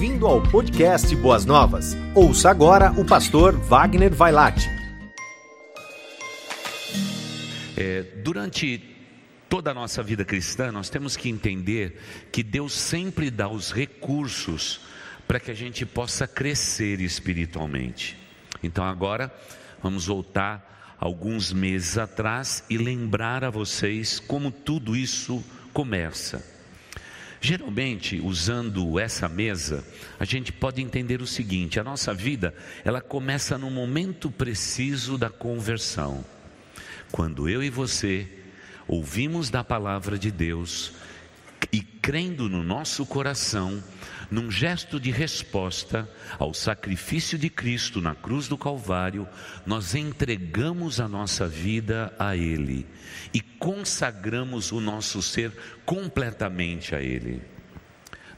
[0.00, 1.94] Bem-vindo ao podcast Boas Novas.
[2.14, 4.66] Ouça agora o pastor Wagner Vailate.
[7.76, 8.82] É, durante
[9.46, 12.00] toda a nossa vida cristã, nós temos que entender
[12.32, 14.80] que Deus sempre dá os recursos
[15.28, 18.16] para que a gente possa crescer espiritualmente.
[18.62, 19.30] Então agora
[19.82, 25.44] vamos voltar alguns meses atrás e lembrar a vocês como tudo isso
[25.74, 26.59] começa.
[27.40, 29.82] Geralmente, usando essa mesa,
[30.18, 32.54] a gente pode entender o seguinte: a nossa vida,
[32.84, 36.24] ela começa no momento preciso da conversão.
[37.10, 38.28] Quando eu e você
[38.86, 40.92] ouvimos da palavra de Deus
[41.72, 43.82] e crendo no nosso coração,
[44.30, 46.08] num gesto de resposta
[46.38, 49.28] ao sacrifício de Cristo na cruz do Calvário,
[49.66, 52.86] nós entregamos a nossa vida a Ele
[53.34, 55.52] e consagramos o nosso ser
[55.84, 57.42] completamente a Ele.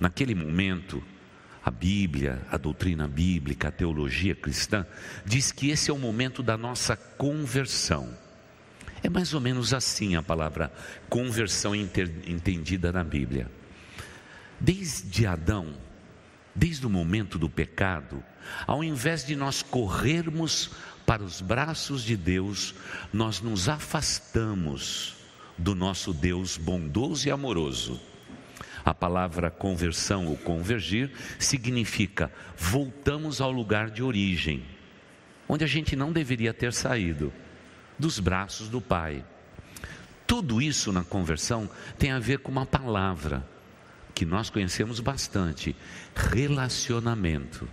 [0.00, 1.02] Naquele momento,
[1.64, 4.84] a Bíblia, a doutrina bíblica, a teologia cristã,
[5.24, 8.16] diz que esse é o momento da nossa conversão.
[9.02, 10.72] É mais ou menos assim a palavra
[11.08, 13.48] conversão entendida na Bíblia.
[14.64, 15.74] Desde Adão,
[16.54, 18.22] desde o momento do pecado,
[18.64, 20.70] ao invés de nós corrermos
[21.04, 22.72] para os braços de Deus,
[23.12, 25.16] nós nos afastamos
[25.58, 28.00] do nosso Deus bondoso e amoroso.
[28.84, 31.10] A palavra conversão ou convergir
[31.40, 34.64] significa voltamos ao lugar de origem,
[35.48, 37.32] onde a gente não deveria ter saído,
[37.98, 39.24] dos braços do Pai.
[40.24, 43.50] Tudo isso na conversão tem a ver com uma palavra
[44.14, 45.74] que nós conhecemos bastante:
[46.14, 47.68] relacionamento.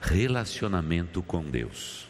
[0.00, 2.08] Relacionamento com Deus.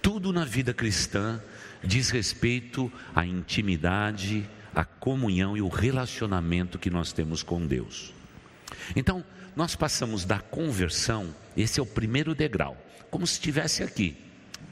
[0.00, 1.42] Tudo na vida cristã
[1.84, 8.14] diz respeito à intimidade, à comunhão e o relacionamento que nós temos com Deus.
[8.96, 9.24] Então,
[9.54, 12.76] nós passamos da conversão, esse é o primeiro degrau,
[13.10, 14.16] como se estivesse aqui.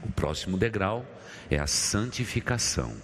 [0.03, 1.05] O próximo degrau
[1.49, 2.95] é a santificação.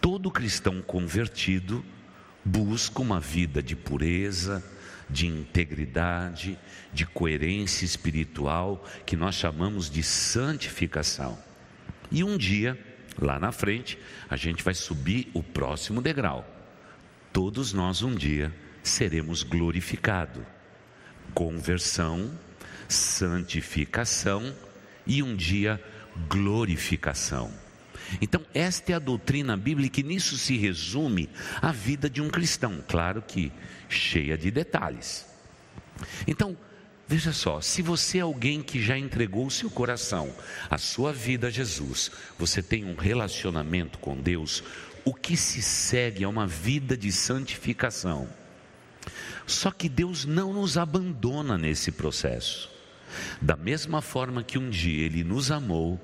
[0.00, 1.84] Todo cristão convertido
[2.44, 4.62] busca uma vida de pureza,
[5.08, 6.58] de integridade,
[6.92, 11.38] de coerência espiritual, que nós chamamos de santificação.
[12.10, 12.78] E um dia,
[13.18, 13.98] lá na frente,
[14.28, 16.46] a gente vai subir o próximo degrau.
[17.32, 18.52] Todos nós um dia
[18.82, 20.42] seremos glorificados.
[21.34, 22.30] Conversão,
[22.88, 24.54] santificação
[25.06, 25.82] e um dia
[26.28, 27.50] glorificação.
[28.20, 31.28] Então, esta é a doutrina bíblica e nisso se resume
[31.60, 33.52] a vida de um cristão, claro que
[33.88, 35.26] cheia de detalhes.
[36.26, 36.56] Então,
[37.06, 40.34] veja só, se você é alguém que já entregou o seu coração,
[40.70, 44.62] a sua vida a Jesus, você tem um relacionamento com Deus,
[45.04, 48.28] o que se segue é uma vida de santificação.
[49.46, 52.70] Só que Deus não nos abandona nesse processo.
[53.40, 56.00] Da mesma forma que um dia Ele nos amou,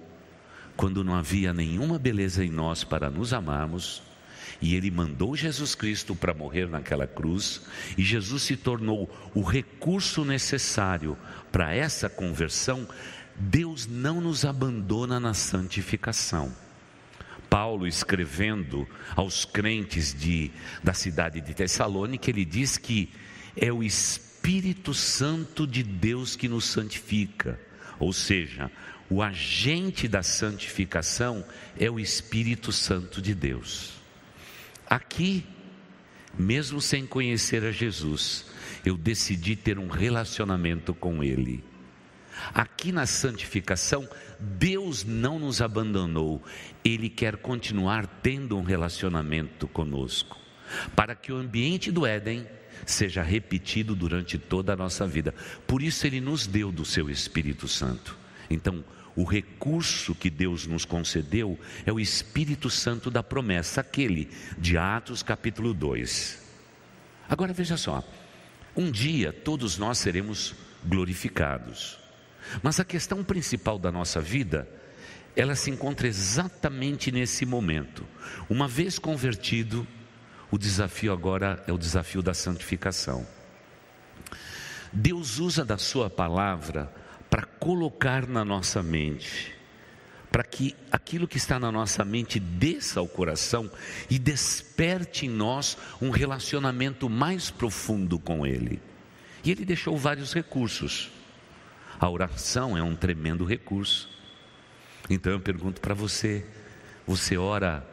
[0.78, 4.00] quando não havia nenhuma beleza em nós para nos amarmos,
[4.62, 7.62] e ele mandou Jesus Cristo para morrer naquela cruz,
[7.96, 11.18] e Jesus se tornou o recurso necessário
[11.50, 12.86] para essa conversão.
[13.34, 16.54] Deus não nos abandona na santificação.
[17.50, 20.52] Paulo escrevendo aos crentes de,
[20.82, 23.10] da cidade de Tessalônica, ele diz que
[23.56, 27.58] é o Espírito Santo de Deus que nos santifica,
[27.98, 28.70] ou seja,
[29.10, 31.44] o agente da santificação
[31.78, 33.94] é o Espírito Santo de Deus.
[34.86, 35.44] Aqui,
[36.38, 38.46] mesmo sem conhecer a Jesus,
[38.84, 41.64] eu decidi ter um relacionamento com Ele.
[42.54, 44.08] Aqui na santificação,
[44.38, 46.42] Deus não nos abandonou,
[46.84, 50.38] Ele quer continuar tendo um relacionamento conosco,
[50.94, 52.46] para que o ambiente do Éden
[52.86, 55.34] seja repetido durante toda a nossa vida.
[55.66, 58.16] Por isso, Ele nos deu do Seu Espírito Santo.
[58.48, 58.84] Então,
[59.18, 65.24] o recurso que Deus nos concedeu é o Espírito Santo da promessa, aquele de Atos
[65.24, 66.40] capítulo 2.
[67.28, 68.08] Agora veja só,
[68.76, 70.54] um dia todos nós seremos
[70.84, 71.98] glorificados,
[72.62, 74.68] mas a questão principal da nossa vida,
[75.34, 78.06] ela se encontra exatamente nesse momento.
[78.48, 79.84] Uma vez convertido,
[80.48, 83.26] o desafio agora é o desafio da santificação.
[84.92, 86.88] Deus usa da Sua palavra
[87.30, 89.54] para colocar na nossa mente,
[90.30, 93.70] para que aquilo que está na nossa mente desça ao coração
[94.08, 98.80] e desperte em nós um relacionamento mais profundo com Ele.
[99.44, 101.10] E Ele deixou vários recursos.
[101.98, 104.08] A oração é um tremendo recurso.
[105.10, 106.46] Então eu pergunto para você:
[107.06, 107.86] você ora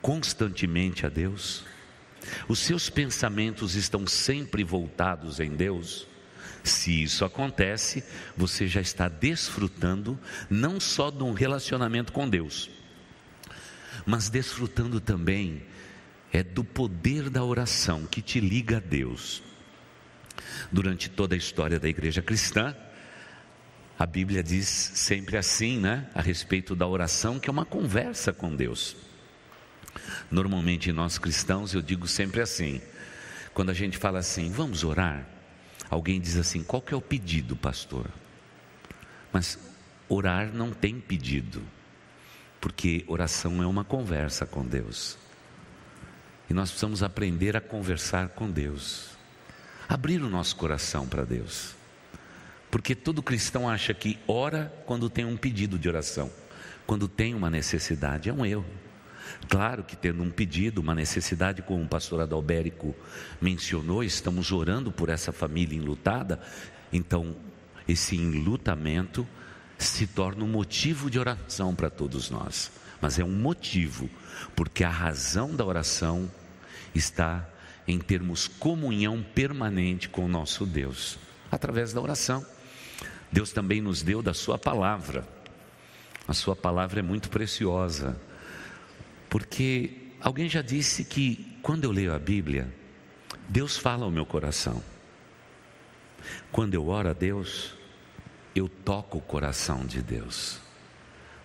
[0.00, 1.64] constantemente a Deus?
[2.48, 6.06] Os seus pensamentos estão sempre voltados em Deus?
[6.64, 8.02] Se isso acontece,
[8.34, 10.18] você já está desfrutando
[10.48, 12.70] não só de um relacionamento com Deus,
[14.06, 15.62] mas desfrutando também
[16.32, 19.42] é do poder da oração que te liga a Deus.
[20.72, 22.74] Durante toda a história da igreja cristã,
[23.98, 28.56] a Bíblia diz sempre assim, né, a respeito da oração, que é uma conversa com
[28.56, 28.96] Deus.
[30.30, 32.80] Normalmente nós cristãos, eu digo sempre assim,
[33.52, 35.33] quando a gente fala assim, vamos orar,
[35.90, 38.06] alguém diz assim, qual que é o pedido, pastor?
[39.32, 39.58] Mas
[40.08, 41.62] orar não tem pedido,
[42.60, 45.18] porque oração é uma conversa com Deus.
[46.48, 49.10] E nós precisamos aprender a conversar com Deus,
[49.88, 51.74] abrir o nosso coração para Deus.
[52.70, 56.30] Porque todo cristão acha que ora quando tem um pedido de oração,
[56.86, 58.64] quando tem uma necessidade, é um erro.
[59.48, 62.94] Claro que tendo um pedido, uma necessidade, como o pastor Adalberico
[63.40, 66.40] mencionou, estamos orando por essa família enlutada,
[66.92, 67.36] então
[67.86, 69.26] esse enlutamento
[69.78, 72.70] se torna um motivo de oração para todos nós.
[73.00, 74.08] Mas é um motivo,
[74.56, 76.30] porque a razão da oração
[76.94, 77.46] está
[77.86, 81.18] em termos comunhão permanente com o nosso Deus,
[81.50, 82.44] através da oração.
[83.30, 85.26] Deus também nos deu da Sua palavra.
[86.26, 88.16] A Sua palavra é muito preciosa.
[89.34, 89.90] Porque
[90.20, 92.72] alguém já disse que quando eu leio a Bíblia,
[93.48, 94.80] Deus fala ao meu coração.
[96.52, 97.74] Quando eu oro a Deus,
[98.54, 100.60] eu toco o coração de Deus.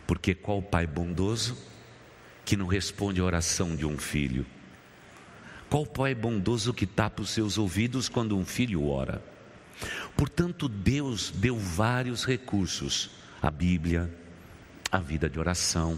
[0.05, 1.57] Porque qual pai bondoso
[2.45, 4.45] que não responde a oração de um filho?
[5.67, 9.19] Qual pai bondoso que tapa os seus ouvidos quando um filho ora?
[10.15, 13.09] Portanto, Deus deu vários recursos:
[13.41, 14.15] a Bíblia,
[14.91, 15.97] a vida de oração,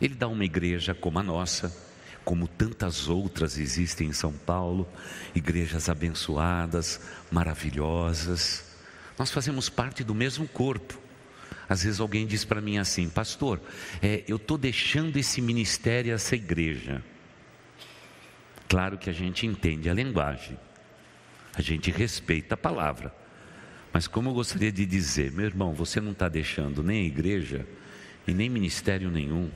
[0.00, 1.74] ele dá uma igreja como a nossa,
[2.24, 4.86] como tantas outras existem em São Paulo,
[5.34, 7.00] igrejas abençoadas,
[7.30, 8.64] maravilhosas.
[9.18, 10.98] Nós fazemos parte do mesmo corpo.
[11.68, 13.60] Às vezes alguém diz para mim assim, pastor,
[14.02, 17.02] é, eu estou deixando esse ministério, essa igreja.
[18.68, 20.58] Claro que a gente entende a linguagem,
[21.54, 23.14] a gente respeita a palavra,
[23.92, 27.66] mas como eu gostaria de dizer, meu irmão, você não está deixando nem a igreja
[28.26, 29.50] e nem ministério nenhum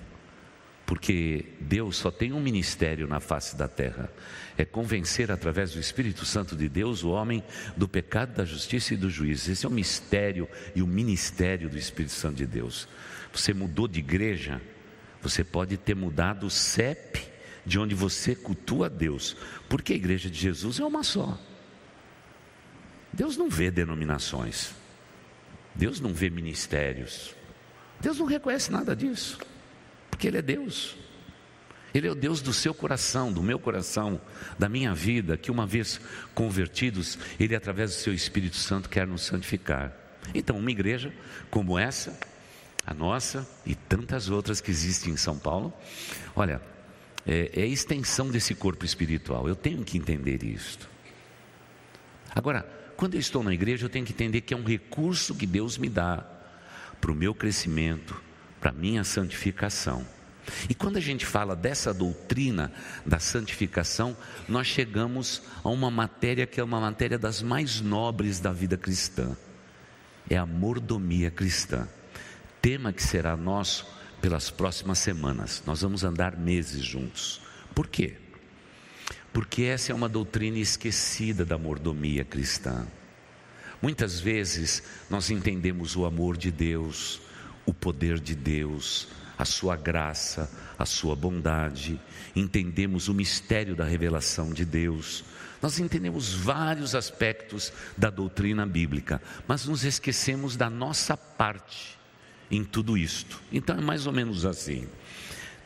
[0.90, 4.12] porque Deus só tem um ministério na face da terra:
[4.58, 7.44] é convencer através do Espírito Santo de Deus o homem
[7.76, 9.52] do pecado, da justiça e do juízo.
[9.52, 12.88] Esse é o mistério e o ministério do Espírito Santo de Deus.
[13.32, 14.60] Você mudou de igreja,
[15.22, 17.22] você pode ter mudado o CEP
[17.64, 19.37] de onde você cultua Deus,
[19.69, 21.38] porque a igreja de Jesus é uma só.
[23.12, 24.75] Deus não vê denominações,
[25.72, 27.32] Deus não vê ministérios,
[28.00, 29.38] Deus não reconhece nada disso
[30.20, 30.99] porque Ele é Deus.
[31.94, 34.20] Ele é o Deus do seu coração, do meu coração,
[34.58, 35.99] da minha vida, que uma vez
[36.34, 39.96] convertidos, Ele, através do seu Espírito Santo, quer nos santificar.
[40.34, 41.11] Então, uma igreja
[41.50, 42.20] como essa,
[42.87, 45.72] a nossa e tantas outras que existem em São Paulo,
[46.37, 46.61] olha,
[47.26, 49.49] é, é a extensão desse corpo espiritual.
[49.49, 50.87] Eu tenho que entender isto.
[52.34, 52.62] Agora,
[52.94, 55.78] quando eu estou na igreja, eu tenho que entender que é um recurso que Deus
[55.78, 56.23] me dá
[57.00, 58.20] para o meu crescimento,
[58.61, 60.07] para minha santificação.
[60.69, 62.73] E quando a gente fala dessa doutrina
[63.05, 64.17] da santificação,
[64.49, 69.37] nós chegamos a uma matéria que é uma matéria das mais nobres da vida cristã.
[70.29, 71.88] É a mordomia cristã.
[72.61, 73.87] Tema que será nosso
[74.21, 75.62] pelas próximas semanas.
[75.67, 77.40] Nós vamos andar meses juntos.
[77.75, 78.17] Por quê?
[79.33, 82.87] Porque essa é uma doutrina esquecida da mordomia cristã.
[83.81, 87.21] Muitas vezes nós entendemos o amor de Deus,
[87.67, 92.00] o poder de Deus, a sua graça, a sua bondade,
[92.35, 95.25] entendemos o mistério da revelação de Deus.
[95.62, 101.99] Nós entendemos vários aspectos da doutrina bíblica, mas nos esquecemos da nossa parte
[102.50, 103.40] em tudo isto.
[103.52, 104.88] Então é mais ou menos assim.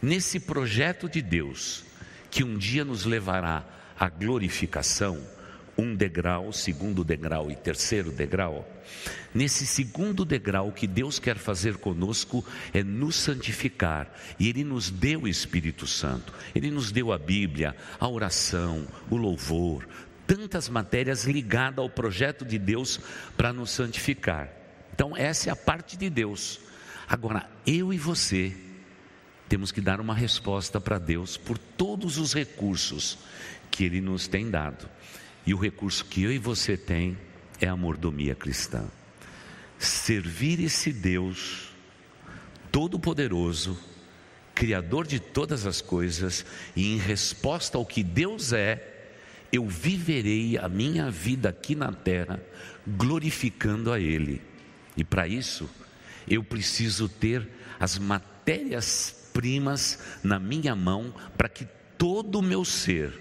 [0.03, 1.85] Nesse projeto de Deus,
[2.31, 3.65] que um dia nos levará
[3.99, 5.19] à glorificação,
[5.76, 8.66] um degrau, segundo degrau e terceiro degrau,
[9.35, 15.23] Nesse segundo degrau que Deus quer fazer conosco é nos santificar, e Ele nos deu
[15.23, 19.88] o Espírito Santo, Ele nos deu a Bíblia, a oração, o louvor,
[20.25, 23.00] tantas matérias ligadas ao projeto de Deus
[23.37, 24.49] para nos santificar.
[24.93, 26.61] Então, essa é a parte de Deus.
[27.09, 28.54] Agora, eu e você
[29.49, 33.19] temos que dar uma resposta para Deus por todos os recursos
[33.69, 34.88] que Ele nos tem dado.
[35.47, 37.19] E o recurso que eu e você tem
[37.61, 38.85] é a mordomia cristã.
[39.79, 41.71] Servir esse Deus
[42.73, 43.79] Todo-Poderoso,
[44.55, 48.93] Criador de todas as coisas, e em resposta ao que Deus é,
[49.53, 52.41] eu viverei a minha vida aqui na terra
[52.87, 54.41] glorificando a Ele.
[54.97, 55.69] E para isso,
[56.27, 57.47] eu preciso ter
[57.79, 61.67] as matérias-primas na minha mão para que
[61.99, 63.13] todo o meu ser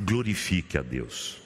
[0.00, 1.43] glorifique a Deus.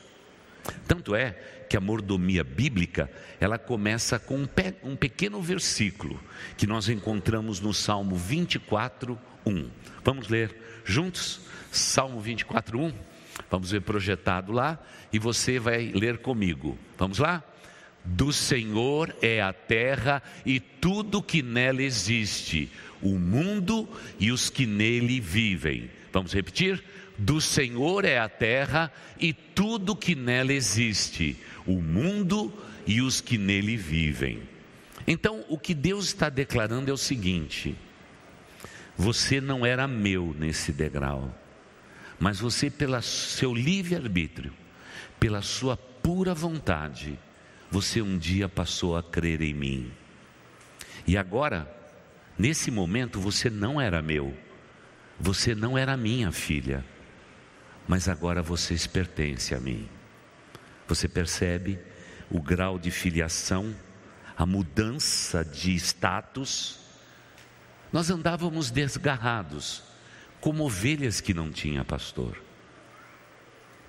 [0.86, 1.32] Tanto é
[1.68, 6.20] que a mordomia bíblica, ela começa com um, pe um pequeno versículo
[6.56, 9.70] que nós encontramos no Salmo 24, 1.
[10.02, 11.40] Vamos ler juntos?
[11.70, 12.92] Salmo 24, 1.
[13.50, 14.78] Vamos ver projetado lá
[15.12, 16.78] e você vai ler comigo.
[16.96, 17.42] Vamos lá?
[18.04, 22.70] Do Senhor é a terra e tudo que nela existe,
[23.02, 25.90] o mundo e os que nele vivem.
[26.12, 26.82] Vamos repetir?
[27.18, 32.52] Do Senhor é a terra e tudo que nela existe, o mundo
[32.86, 34.40] e os que nele vivem.
[35.04, 37.74] Então, o que Deus está declarando é o seguinte:
[38.96, 41.34] você não era meu nesse degrau,
[42.20, 44.52] mas você, pelo seu livre-arbítrio,
[45.18, 47.18] pela sua pura vontade,
[47.68, 49.90] você um dia passou a crer em mim.
[51.04, 51.68] E agora,
[52.38, 54.32] nesse momento, você não era meu,
[55.18, 56.84] você não era minha filha
[57.88, 59.88] mas agora vocês pertencem a mim.
[60.86, 61.78] Você percebe
[62.30, 63.74] o grau de filiação,
[64.36, 66.78] a mudança de status?
[67.90, 69.82] Nós andávamos desgarrados,
[70.38, 72.40] como ovelhas que não tinha pastor.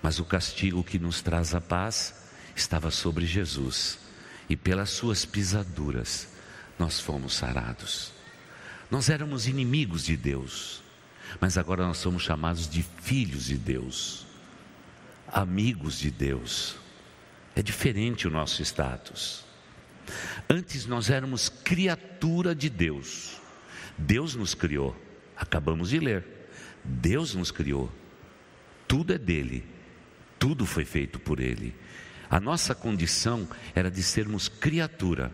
[0.02, 2.24] Mas o castigo que nos traz a paz
[2.56, 4.00] estava sobre Jesus,
[4.48, 6.30] e pelas suas pisaduras
[6.80, 8.14] nós fomos sarados.
[8.90, 10.82] Nós éramos inimigos de Deus,
[11.40, 14.26] mas agora nós somos chamados de filhos de Deus,
[15.28, 16.78] amigos de Deus.
[17.56, 19.44] É diferente o nosso status.
[20.50, 23.38] Antes nós éramos criatura de Deus.
[23.98, 24.96] Deus nos criou.
[25.36, 26.26] Acabamos de ler.
[26.84, 27.92] Deus nos criou.
[28.88, 29.66] Tudo é dele.
[30.40, 31.76] Tudo foi feito por ele.
[32.30, 35.32] A nossa condição era de sermos criatura.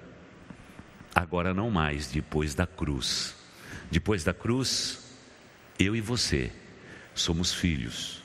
[1.13, 3.35] Agora não mais, depois da cruz.
[3.91, 5.04] Depois da cruz,
[5.77, 6.51] eu e você
[7.13, 8.21] somos filhos.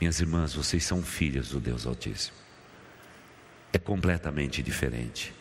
[0.00, 2.36] Minhas irmãs, vocês são filhas do Deus Altíssimo.
[3.72, 5.32] É completamente diferente.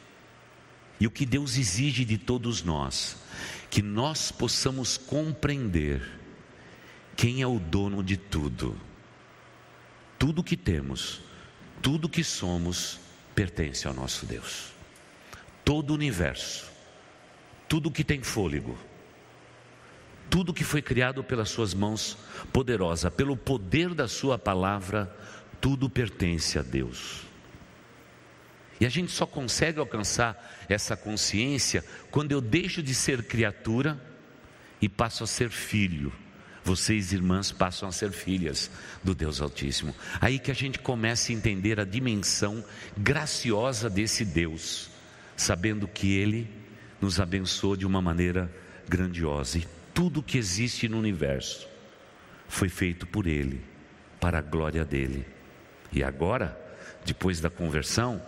[1.00, 3.18] E o que Deus exige de todos nós,
[3.70, 6.02] que nós possamos compreender
[7.16, 8.80] quem é o dono de tudo.
[10.18, 11.22] Tudo que temos,
[11.82, 13.00] tudo que somos,
[13.36, 14.72] pertence ao nosso Deus.
[15.64, 16.72] Todo o universo,
[17.68, 18.78] tudo que tem fôlego,
[20.30, 22.18] tudo que foi criado pelas suas mãos
[22.52, 25.16] poderosa, pelo poder da sua palavra,
[25.60, 27.26] tudo pertence a Deus.
[28.80, 34.00] E a gente só consegue alcançar essa consciência quando eu deixo de ser criatura
[34.82, 36.14] e passo a ser filho.
[36.64, 38.70] Vocês, irmãs, passam a ser filhas
[39.04, 39.96] do Deus Altíssimo.
[40.20, 42.64] Aí que a gente começa a entender a dimensão
[42.96, 44.90] graciosa desse Deus,
[45.36, 46.48] sabendo que Ele
[47.00, 48.54] nos abençoou de uma maneira
[48.88, 49.62] grandiosa.
[49.98, 51.68] Tudo que existe no universo
[52.48, 53.60] foi feito por Ele,
[54.20, 55.26] para a glória dele.
[55.92, 56.56] E agora,
[57.04, 58.22] depois da conversão,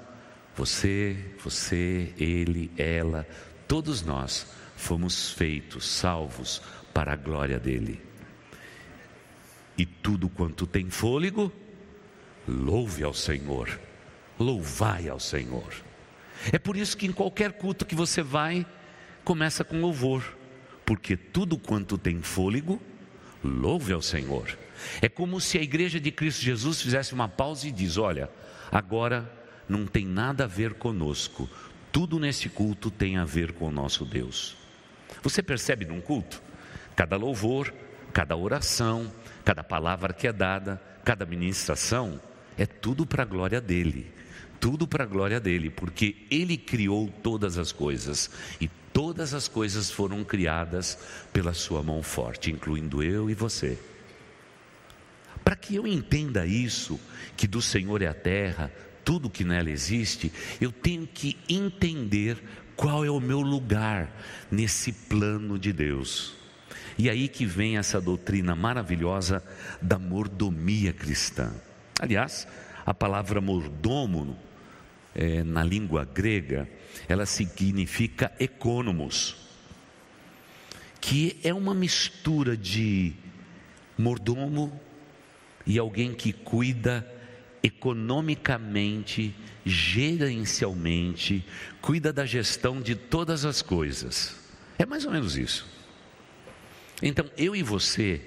[0.55, 3.23] você, você, ele, ela,
[3.67, 6.59] todos nós fomos feitos, salvos
[6.91, 8.01] para a glória dele.
[9.77, 11.53] E tudo quanto tem fôlego,
[12.47, 13.79] louve ao Senhor,
[14.39, 15.71] louvai ao Senhor.
[16.51, 18.65] É por isso que em qualquer culto que você vai,
[19.23, 20.38] começa com louvor
[20.89, 22.81] porque tudo quanto tem fôlego,
[23.43, 24.57] louve ao Senhor.
[24.99, 28.27] É como se a igreja de Cristo Jesus fizesse uma pausa e diz: Olha,
[28.71, 29.31] agora
[29.67, 31.47] não tem nada a ver conosco,
[31.91, 34.57] tudo nesse culto tem a ver com o nosso Deus.
[35.21, 36.41] Você percebe num culto?
[36.95, 37.71] Cada louvor,
[38.11, 39.13] cada oração,
[39.45, 42.19] cada palavra que é dada, cada ministração,
[42.57, 44.11] é tudo para a glória dele.
[44.59, 48.67] Tudo para a glória dele, porque ele criou todas as coisas e
[48.99, 50.97] todas as coisas foram criadas
[51.31, 53.79] pela sua mão forte, incluindo eu e você.
[55.41, 56.99] Para que eu entenda isso,
[57.37, 58.69] que do Senhor é a terra,
[59.05, 60.29] tudo que nela existe,
[60.59, 62.43] eu tenho que entender
[62.75, 64.13] qual é o meu lugar
[64.51, 66.35] nesse plano de Deus.
[66.97, 69.41] E aí que vem essa doutrina maravilhosa
[69.81, 71.53] da mordomia cristã.
[72.01, 72.45] Aliás,
[72.85, 74.37] a palavra mordomo
[75.15, 76.69] é, na língua grega,
[77.07, 79.35] ela significa economos,
[81.01, 83.13] que é uma mistura de
[83.97, 84.79] mordomo
[85.65, 87.05] e alguém que cuida
[87.61, 89.35] economicamente,
[89.65, 91.45] gerencialmente,
[91.81, 94.35] cuida da gestão de todas as coisas.
[94.77, 95.67] É mais ou menos isso.
[97.01, 98.21] Então, eu e você,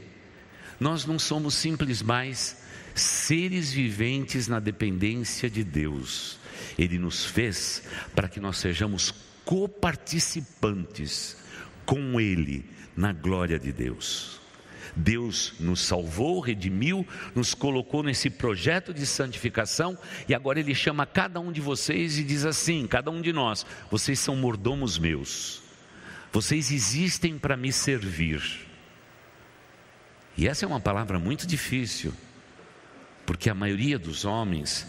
[0.79, 2.63] nós não somos simples mais
[2.95, 6.39] seres viventes na dependência de Deus.
[6.79, 7.83] Ele nos fez
[8.15, 9.15] para que nós sejamos
[9.45, 11.37] coparticipantes
[11.85, 12.65] com Ele
[12.97, 14.41] na glória de Deus.
[14.95, 19.97] Deus nos salvou, redimiu, nos colocou nesse projeto de santificação
[20.29, 23.65] e agora Ele chama cada um de vocês e diz assim: cada um de nós,
[23.91, 25.63] vocês são mordomos meus,
[26.31, 28.43] vocês existem para me servir.
[30.37, 32.13] E essa é uma palavra muito difícil,
[33.27, 34.87] porque a maioria dos homens,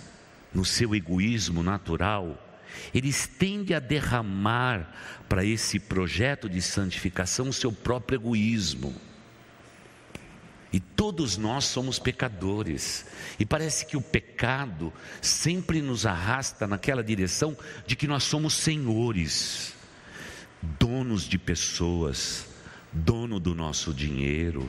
[0.54, 2.40] no seu egoísmo natural,
[2.94, 4.92] eles tendem a derramar
[5.28, 8.94] para esse projeto de santificação o seu próprio egoísmo.
[10.72, 13.06] E todos nós somos pecadores.
[13.40, 14.92] E parece que o pecado
[15.22, 17.56] sempre nos arrasta naquela direção
[17.86, 19.76] de que nós somos senhores,
[20.80, 22.48] donos de pessoas,
[22.92, 24.68] dono do nosso dinheiro,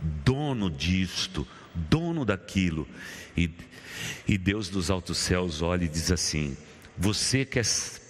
[0.00, 2.88] dono disto, dono daquilo.
[3.36, 3.50] E,
[4.26, 6.56] e Deus dos altos céus olha e diz assim:
[6.96, 7.64] Você quer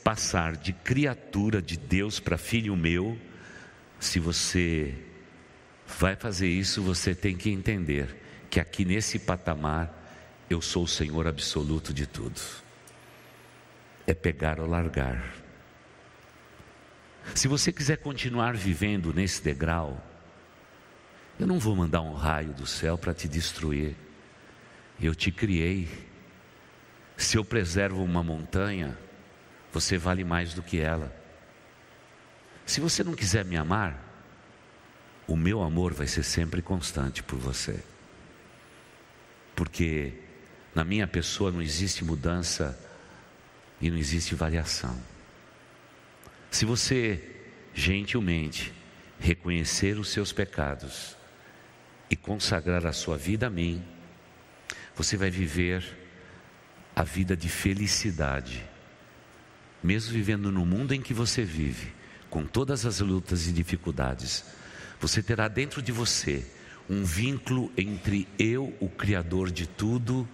[0.05, 3.19] passar de criatura de Deus para filho meu?
[4.01, 4.95] Se você
[5.99, 8.17] vai fazer isso, você tem que entender
[8.51, 9.95] que aqui nesse patamar
[10.49, 12.41] eu sou o Senhor absoluto de tudo.
[14.07, 15.35] É pegar ou largar.
[17.35, 20.03] Se você quiser continuar vivendo nesse degrau,
[21.39, 23.95] eu não vou mandar um raio do céu para te destruir.
[25.01, 25.89] Eu te criei.
[27.17, 28.97] Se eu preservo uma montanha,
[29.73, 31.15] você vale mais do que ela.
[32.67, 34.05] Se você não quiser me amar,
[35.27, 37.83] o meu amor vai ser sempre constante por você.
[39.55, 40.15] Porque
[40.75, 42.79] na minha pessoa não existe mudança
[43.81, 44.99] e não existe variação.
[46.51, 47.37] Se você
[47.75, 48.73] gentilmente
[49.21, 51.17] reconhecer os seus pecados
[52.11, 53.85] e consagrar a sua vida a mim,
[54.99, 55.83] você vai viver
[56.95, 58.63] a vida de felicidade,
[59.83, 61.95] mesmo vivendo no mundo em que você vive,
[62.29, 64.45] com todas as lutas e dificuldades
[65.01, 66.45] você terá dentro de você
[66.89, 70.27] um vínculo entre eu, o Criador de tudo,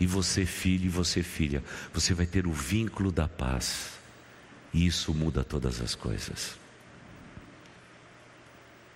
[0.00, 1.62] e você, filho, e você, filha.
[1.92, 3.98] Você vai ter o vínculo da paz.
[4.72, 6.56] E isso muda todas as coisas.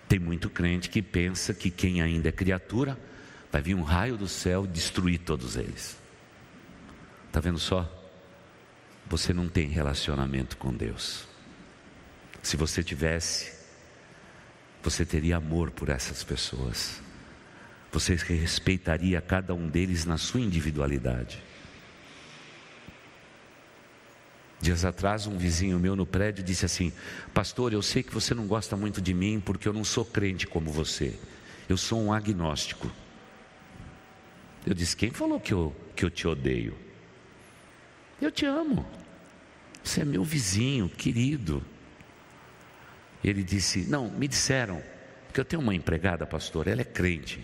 [0.07, 2.97] Tem muito crente que pensa que quem ainda é criatura
[3.53, 5.95] vai vir um raio do céu destruir todos eles.
[7.27, 7.87] Está vendo só?
[9.05, 11.27] Você não tem relacionamento com Deus.
[12.41, 13.53] Se você tivesse,
[14.81, 16.99] você teria amor por essas pessoas.
[17.91, 21.39] Você respeitaria cada um deles na sua individualidade.
[24.59, 26.91] Dias atrás, um vizinho meu no prédio disse assim:
[27.35, 30.47] Pastor, eu sei que você não gosta muito de mim porque eu não sou crente
[30.47, 31.19] como você.
[31.69, 32.89] Eu sou um agnóstico.
[34.65, 36.77] Eu disse: Quem falou que eu, que eu te odeio?
[38.21, 38.85] Eu te amo.
[39.83, 41.63] Você é meu vizinho, querido.
[43.23, 44.81] Ele disse: Não, me disseram,
[45.33, 47.43] que eu tenho uma empregada, pastor, ela é crente.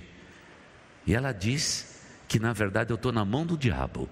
[1.06, 4.08] E ela diz que na verdade eu estou na mão do diabo.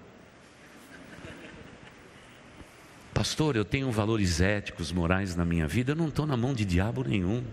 [3.14, 6.64] Pastor, eu tenho valores éticos, morais na minha vida, eu não estou na mão de
[6.64, 7.44] diabo nenhum.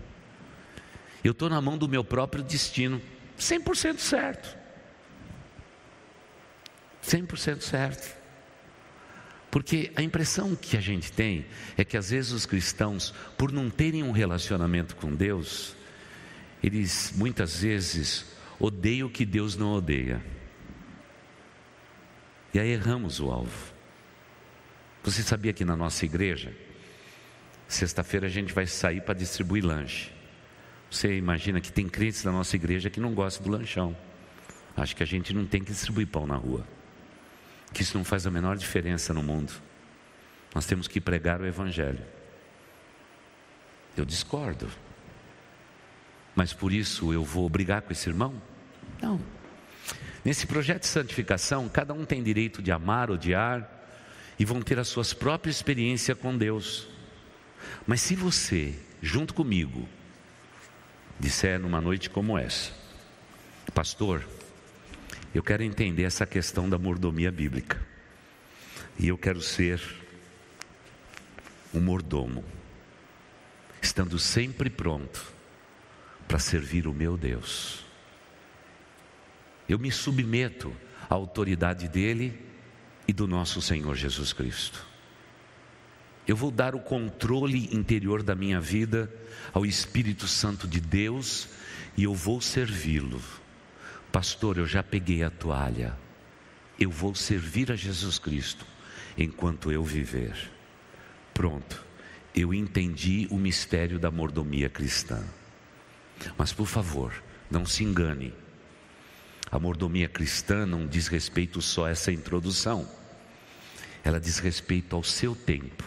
[1.24, 3.00] Eu estou na mão do meu próprio destino,
[3.38, 4.65] 100% certo.
[7.06, 8.16] 100% certo.
[9.50, 13.70] Porque a impressão que a gente tem é que às vezes os cristãos, por não
[13.70, 15.74] terem um relacionamento com Deus,
[16.62, 18.26] eles muitas vezes
[18.58, 20.22] odeiam o que Deus não odeia.
[22.52, 23.72] E aí erramos o alvo.
[25.02, 26.52] Você sabia que na nossa igreja,
[27.68, 30.10] sexta-feira a gente vai sair para distribuir lanche.
[30.90, 33.96] Você imagina que tem crentes na nossa igreja que não gostam do lanchão.
[34.76, 36.75] Acho que a gente não tem que distribuir pão na rua
[37.76, 39.52] que isso não faz a menor diferença no mundo.
[40.54, 42.02] Nós temos que pregar o Evangelho.
[43.94, 44.66] Eu discordo.
[46.34, 48.40] Mas por isso eu vou brigar com esse irmão?
[49.02, 49.20] Não.
[50.24, 53.70] Nesse projeto de santificação, cada um tem direito de amar, odiar
[54.38, 56.88] e vão ter as suas próprias experiências com Deus.
[57.86, 59.86] Mas se você, junto comigo,
[61.20, 62.72] disser numa noite como essa,
[63.74, 64.26] pastor,
[65.34, 67.80] eu quero entender essa questão da mordomia bíblica.
[68.98, 69.80] E eu quero ser
[71.74, 72.42] um mordomo,
[73.82, 75.32] estando sempre pronto
[76.26, 77.84] para servir o meu Deus.
[79.68, 80.74] Eu me submeto
[81.08, 82.40] à autoridade dele
[83.06, 84.86] e do nosso Senhor Jesus Cristo.
[86.26, 89.12] Eu vou dar o controle interior da minha vida
[89.52, 91.48] ao Espírito Santo de Deus
[91.96, 93.22] e eu vou servi-lo
[94.12, 95.96] Pastor, eu já peguei a toalha,
[96.78, 98.66] eu vou servir a Jesus Cristo
[99.16, 100.50] enquanto eu viver.
[101.32, 101.84] Pronto,
[102.34, 105.22] eu entendi o mistério da mordomia cristã.
[106.36, 107.12] Mas por favor,
[107.50, 108.32] não se engane.
[109.50, 112.88] A mordomia cristã não diz respeito só a essa introdução.
[114.02, 115.84] Ela diz respeito ao seu tempo,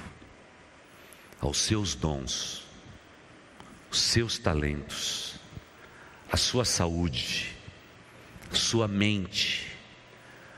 [1.39, 2.67] aos seus dons,
[3.91, 5.36] os seus talentos,
[6.32, 7.55] a sua saúde,
[8.51, 9.67] sua mente,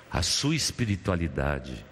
[0.10, 1.86] a sua espiritualidade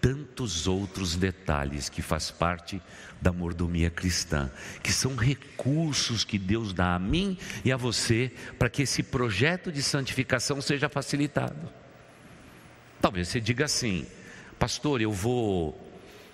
[0.00, 2.80] tantos outros detalhes que faz parte
[3.20, 4.50] da mordomia cristã,
[4.82, 9.72] que são recursos que Deus dá a mim e a você para que esse projeto
[9.72, 11.68] de santificação seja facilitado.
[13.00, 14.06] Talvez você diga assim,
[14.58, 15.78] pastor, eu vou,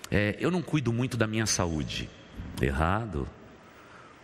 [0.09, 2.09] é, eu não cuido muito da minha saúde.
[2.61, 3.27] Errado,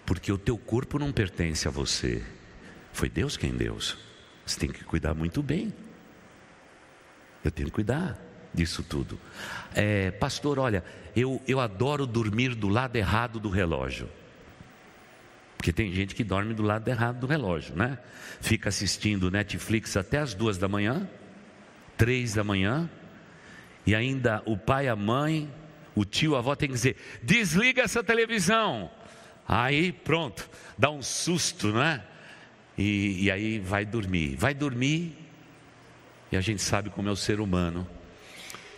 [0.05, 2.23] porque o teu corpo não pertence a você,
[2.93, 3.77] foi Deus quem deu.
[4.51, 5.73] Você tem que cuidar muito bem.
[7.43, 8.19] Eu tenho que cuidar
[8.53, 9.17] disso tudo.
[9.73, 10.83] É, pastor, olha,
[11.15, 14.09] eu, eu adoro dormir do lado errado do relógio.
[15.55, 17.97] Porque tem gente que dorme do lado errado do relógio, né?
[18.41, 21.09] Fica assistindo Netflix até as duas da manhã,
[21.95, 22.89] três da manhã,
[23.85, 25.49] e ainda o pai, a mãe,
[25.95, 28.91] o tio, a avó tem que dizer: desliga essa televisão.
[29.47, 32.03] Aí pronto, dá um susto, né?
[32.77, 34.35] E, e aí vai dormir.
[34.35, 35.17] Vai dormir,
[36.31, 37.87] e a gente sabe como é o ser humano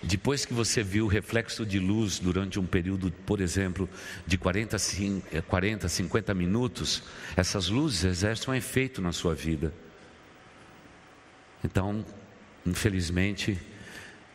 [0.04, 3.90] depois que você viu o reflexo de luz durante um período, por exemplo,
[4.28, 4.76] de 40,
[5.48, 7.04] 40 50 minutos,
[7.38, 9.74] essas luzes exercem um efeito na sua vida.
[11.64, 12.06] Então,
[12.66, 13.58] infelizmente,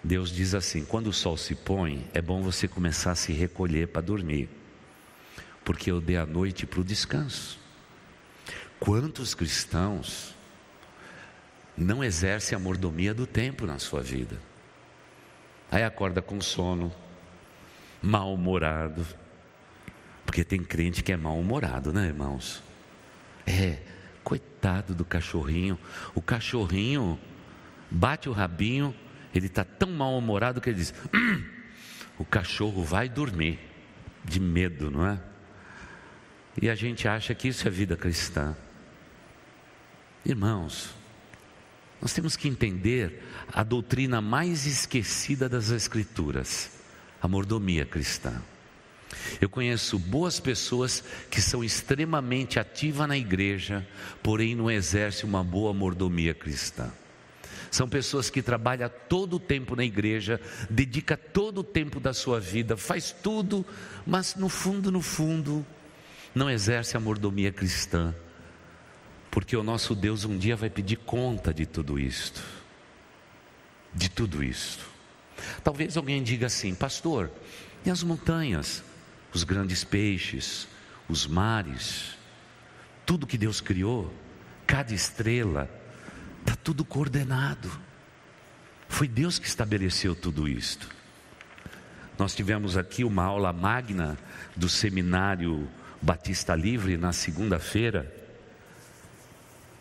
[0.03, 3.89] Deus diz assim: quando o sol se põe, é bom você começar a se recolher
[3.89, 4.49] para dormir,
[5.67, 7.58] porque eu dei a noite para o descanso.
[8.81, 10.35] Quantos cristãos
[11.77, 14.39] não exercem a mordomia do tempo na sua vida?
[15.71, 16.93] Aí acorda com sono,
[18.01, 19.07] mal-humorado.
[20.25, 22.63] Porque tem crente que é mal-humorado, né, irmãos?
[23.47, 23.79] É,
[24.23, 25.79] coitado do cachorrinho.
[26.15, 27.19] O cachorrinho
[27.91, 28.95] bate o rabinho,
[29.35, 31.45] ele está tão mal-humorado que ele diz: hum,
[32.19, 33.59] o cachorro vai dormir,
[34.25, 35.21] de medo, não é?
[36.61, 38.57] E a gente acha que isso é vida cristã.
[40.29, 40.91] Irmãos,
[42.03, 46.71] nós temos que entender a doutrina mais esquecida das Escrituras,
[47.19, 48.43] a mordomia cristã.
[49.41, 53.89] Eu conheço boas pessoas que são extremamente ativas na igreja,
[54.23, 56.93] porém não exercem uma boa mordomia cristã.
[57.71, 60.39] São pessoas que trabalham todo o tempo na igreja,
[60.69, 63.65] dedica todo o tempo da sua vida, faz tudo,
[64.07, 65.65] mas no fundo, no fundo,
[66.35, 68.15] não exerce a mordomia cristã
[69.31, 72.43] porque o nosso Deus um dia vai pedir conta de tudo isto.
[73.95, 74.85] De tudo isto.
[75.63, 77.31] Talvez alguém diga assim, pastor,
[77.85, 78.83] e as montanhas,
[79.33, 80.69] os grandes peixes,
[81.09, 82.17] os mares,
[83.07, 84.13] tudo que Deus criou,
[84.67, 85.71] cada estrela,
[86.41, 87.71] está tudo coordenado.
[88.89, 90.89] Foi Deus que estabeleceu tudo isto.
[92.19, 94.19] Nós tivemos aqui uma aula magna
[94.57, 95.69] do seminário
[96.03, 98.18] Batista Livre na segunda-feira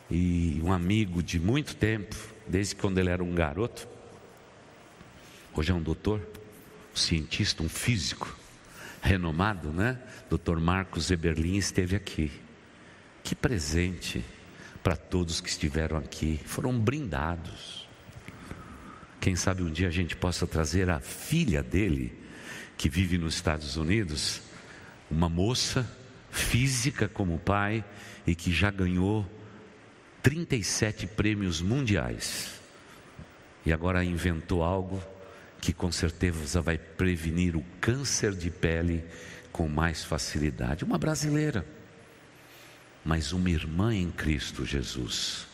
[0.10, 2.16] e um amigo de muito tempo,
[2.48, 3.88] desde quando ele era um garoto,
[5.54, 6.22] hoje é um doutor,
[6.94, 8.36] um cientista, um físico,
[9.02, 10.00] renomado, né?
[10.30, 10.58] Dr.
[10.60, 12.32] Marcos Eberlin esteve aqui.
[13.24, 14.24] Que presente
[14.82, 17.88] para todos que estiveram aqui, foram brindados.
[19.20, 22.18] Quem sabe um dia a gente possa trazer a filha dele,
[22.78, 24.42] que vive nos Estados Unidos,
[25.12, 25.90] uma moça
[26.32, 27.84] física como pai
[28.26, 29.26] e que já ganhou
[30.28, 32.60] 37 prêmios mundiais.
[33.66, 35.02] E agora inventou algo
[35.62, 39.06] que com certeza vai prevenir o câncer de pele
[39.54, 40.84] com mais facilidade.
[40.84, 41.66] Uma brasileira,
[43.06, 45.48] mas uma irmã em Cristo Jesus,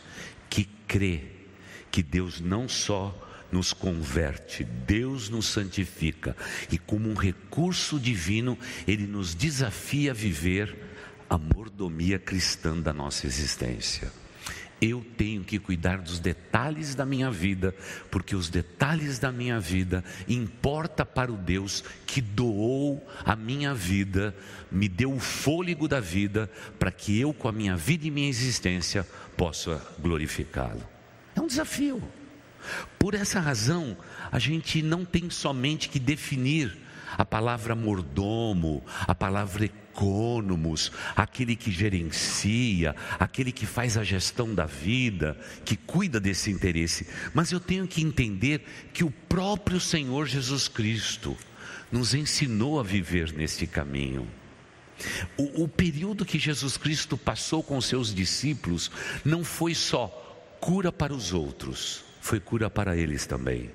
[0.50, 1.22] que crê
[1.88, 3.16] que Deus não só
[3.52, 6.36] nos converte, Deus nos santifica
[6.68, 8.58] e, como um recurso divino,
[8.88, 10.76] Ele nos desafia a viver
[11.30, 14.23] a mordomia cristã da nossa existência.
[14.86, 17.74] Eu tenho que cuidar dos detalhes da minha vida,
[18.10, 24.36] porque os detalhes da minha vida importa para o Deus que doou a minha vida,
[24.70, 28.28] me deu o fôlego da vida, para que eu com a minha vida e minha
[28.28, 30.86] existência possa glorificá-lo.
[31.34, 32.02] É um desafio.
[32.98, 33.96] Por essa razão,
[34.30, 36.76] a gente não tem somente que definir
[37.16, 44.66] a palavra mordomo, a palavra econômos, aquele que gerencia, aquele que faz a gestão da
[44.66, 47.06] vida, que cuida desse interesse.
[47.32, 51.36] Mas eu tenho que entender que o próprio Senhor Jesus Cristo
[51.92, 54.26] nos ensinou a viver neste caminho.
[55.36, 58.90] O, o período que Jesus Cristo passou com seus discípulos
[59.24, 60.08] não foi só
[60.60, 63.70] cura para os outros, foi cura para eles também.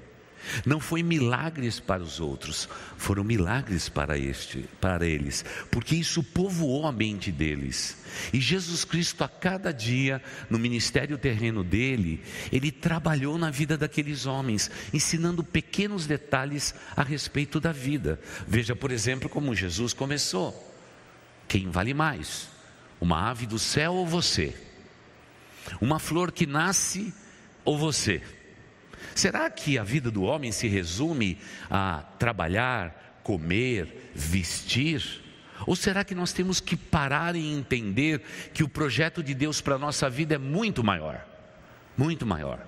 [0.65, 6.87] Não foi milagres para os outros, foram milagres para este, para eles, porque isso povoou
[6.87, 7.97] a mente deles.
[8.33, 12.21] E Jesus Cristo a cada dia no ministério terreno dele,
[12.51, 18.19] ele trabalhou na vida daqueles homens, ensinando pequenos detalhes a respeito da vida.
[18.47, 20.67] Veja, por exemplo, como Jesus começou.
[21.47, 22.47] Quem vale mais?
[23.01, 24.55] Uma ave do céu ou você?
[25.81, 27.13] Uma flor que nasce
[27.63, 28.21] ou você?
[29.15, 31.37] Será que a vida do homem se resume
[31.69, 35.23] a trabalhar, comer, vestir?
[35.65, 38.21] Ou será que nós temos que parar e entender
[38.53, 41.25] que o projeto de Deus para a nossa vida é muito maior?
[41.97, 42.65] Muito maior.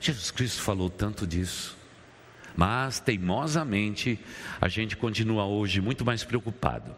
[0.00, 1.76] Jesus Cristo falou tanto disso.
[2.56, 4.18] Mas teimosamente
[4.60, 6.94] a gente continua hoje muito mais preocupado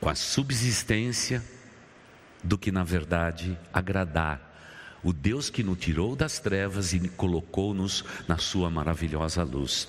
[0.00, 1.42] com a subsistência
[2.42, 4.51] do que, na verdade, agradar
[5.02, 9.88] o Deus que nos tirou das trevas e colocou-nos na sua maravilhosa luz.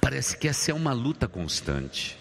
[0.00, 2.18] Parece que essa é uma luta constante.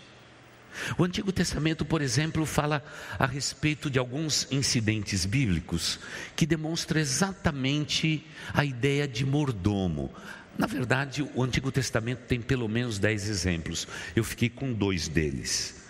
[0.98, 2.84] O Antigo Testamento, por exemplo, fala
[3.20, 6.00] a respeito de alguns incidentes bíblicos
[6.36, 10.14] que demonstram exatamente a ideia de mordomo.
[10.58, 13.88] Na verdade, o Antigo Testamento tem pelo menos dez exemplos.
[14.16, 15.82] Eu fiquei com dois deles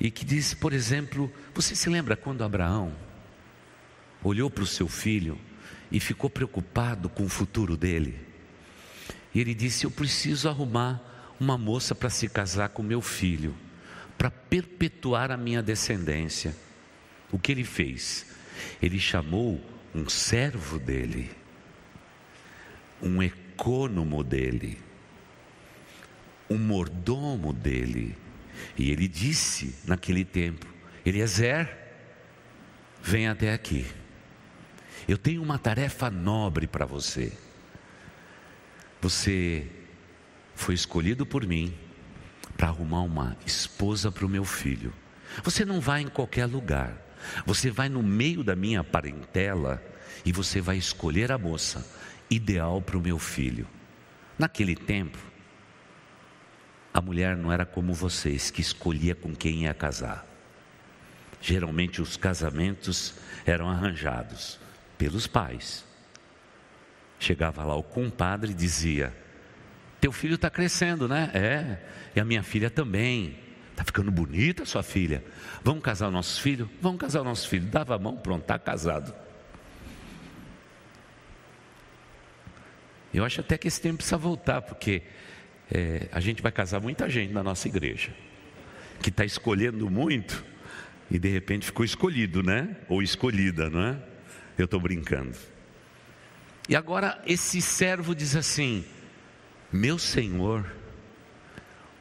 [0.00, 2.92] e que diz, por exemplo, você se lembra quando Abraão
[4.22, 5.38] olhou para o seu filho
[5.90, 8.18] e ficou preocupado com o futuro dele?
[9.34, 11.02] E ele disse: Eu preciso arrumar
[11.38, 13.54] uma moça para se casar com meu filho,
[14.16, 16.54] para perpetuar a minha descendência.
[17.30, 18.26] O que ele fez?
[18.82, 19.60] Ele chamou
[19.94, 21.30] um servo dele,
[23.02, 24.78] um ecônomo dele,
[26.50, 28.16] um mordomo dele
[28.76, 30.66] e ele disse naquele tempo:
[31.04, 31.76] Eliezer,
[33.02, 33.86] vem até aqui.
[35.08, 37.32] Eu tenho uma tarefa nobre para você.
[39.00, 39.66] Você
[40.54, 41.74] foi escolhido por mim
[42.58, 44.92] para arrumar uma esposa para o meu filho.
[45.42, 46.94] Você não vai em qualquer lugar.
[47.46, 49.82] Você vai no meio da minha parentela
[50.26, 51.86] e você vai escolher a moça
[52.28, 53.66] ideal para o meu filho.
[54.38, 55.18] Naquele tempo,
[56.92, 60.26] a mulher não era como vocês, que escolhia com quem ia casar.
[61.40, 63.14] Geralmente os casamentos
[63.46, 64.67] eram arranjados
[64.98, 65.84] pelos pais.
[67.18, 69.14] Chegava lá o compadre e dizia:
[70.00, 71.30] Teu filho está crescendo, né?
[71.32, 71.78] É,
[72.16, 73.46] e a minha filha também.
[73.70, 75.24] Está ficando bonita sua filha.
[75.62, 76.68] Vamos casar o nosso filho?
[76.82, 77.64] Vamos casar o nosso filho.
[77.64, 79.14] Dava a mão, pronto, está casado.
[83.14, 85.02] Eu acho até que esse tempo precisa voltar, porque
[85.72, 88.10] é, a gente vai casar muita gente na nossa igreja,
[89.00, 90.44] que está escolhendo muito
[91.10, 92.76] e de repente ficou escolhido, né?
[92.88, 93.96] Ou escolhida, não é?
[94.58, 95.38] Eu estou brincando.
[96.68, 98.84] E agora esse servo diz assim:
[99.72, 100.70] Meu senhor,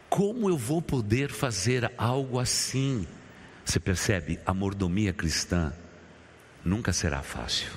[0.10, 3.08] como eu vou poder fazer algo assim?
[3.64, 4.40] Você percebe?
[4.46, 5.72] A mordomia cristã
[6.66, 7.72] nunca será fácil.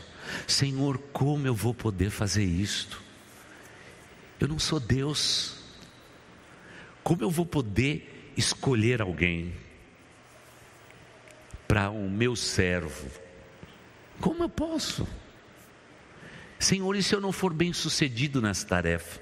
[0.46, 3.02] Senhor, como eu vou poder fazer isto?
[4.38, 5.58] Eu não sou Deus.
[7.02, 9.52] Como eu vou poder escolher alguém
[11.68, 13.19] para o meu servo?
[14.20, 15.08] Como eu posso?
[16.58, 19.20] Senhor, e se eu não for bem sucedido nessa tarefa?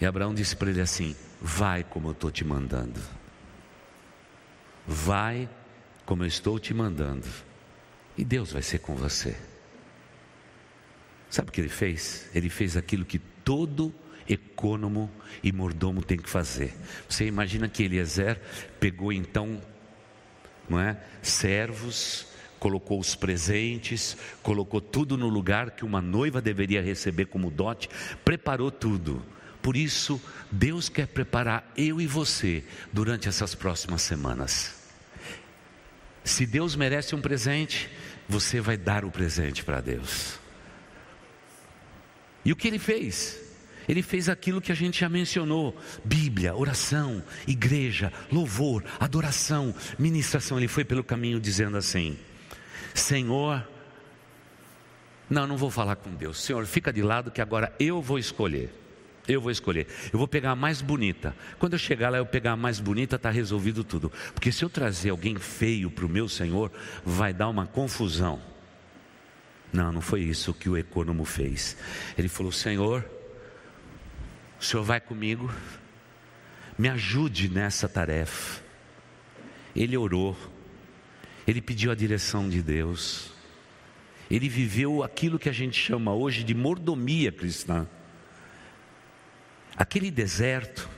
[0.00, 3.00] E Abraão disse para ele assim: Vai como eu estou te mandando.
[4.86, 5.48] Vai
[6.04, 7.26] como eu estou te mandando.
[8.18, 9.36] E Deus vai ser com você.
[11.30, 12.28] Sabe o que ele fez?
[12.34, 13.94] Ele fez aquilo que todo
[14.28, 15.10] ecônomo
[15.42, 16.74] e mordomo tem que fazer.
[17.08, 18.40] Você imagina que Eliezer
[18.80, 19.60] pegou então,
[20.68, 22.26] não é, servos,
[22.58, 27.88] colocou os presentes, colocou tudo no lugar que uma noiva deveria receber como dote,
[28.24, 29.22] preparou tudo.
[29.62, 34.74] Por isso, Deus quer preparar eu e você durante essas próximas semanas.
[36.22, 37.90] Se Deus merece um presente,
[38.28, 40.38] você vai dar o presente para Deus.
[42.44, 43.40] E o que ele fez?
[43.88, 50.58] Ele fez aquilo que a gente já mencionou: Bíblia, oração, igreja, louvor, adoração, ministração.
[50.58, 52.18] Ele foi pelo caminho dizendo assim:
[52.98, 53.66] Senhor,
[55.28, 56.40] não, não vou falar com Deus.
[56.40, 58.72] Senhor, fica de lado que agora eu vou escolher.
[59.28, 59.88] Eu vou escolher.
[60.12, 61.34] Eu vou pegar a mais bonita.
[61.58, 64.10] Quando eu chegar lá, eu pegar a mais bonita, está resolvido tudo.
[64.32, 66.70] Porque se eu trazer alguém feio para o meu Senhor,
[67.04, 68.40] vai dar uma confusão.
[69.72, 71.76] Não, não foi isso que o econômico fez.
[72.16, 73.04] Ele falou: Senhor,
[74.60, 75.52] o Senhor vai comigo,
[76.78, 78.62] me ajude nessa tarefa.
[79.74, 80.36] Ele orou,
[81.46, 83.30] ele pediu a direção de Deus,
[84.28, 87.86] ele viveu aquilo que a gente chama hoje de mordomia cristã.
[89.76, 90.88] Aquele deserto,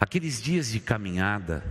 [0.00, 1.62] aqueles dias de caminhada,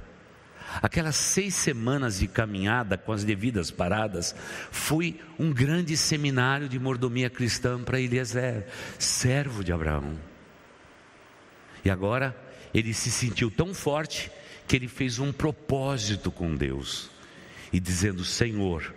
[0.82, 4.34] aquelas seis semanas de caminhada com as devidas paradas,
[4.72, 8.68] foi um grande seminário de mordomia cristã para Eliezer,
[8.98, 10.18] servo de Abraão.
[11.84, 12.36] E agora
[12.74, 14.32] ele se sentiu tão forte
[14.66, 17.17] que ele fez um propósito com Deus
[17.72, 18.94] e dizendo: Senhor,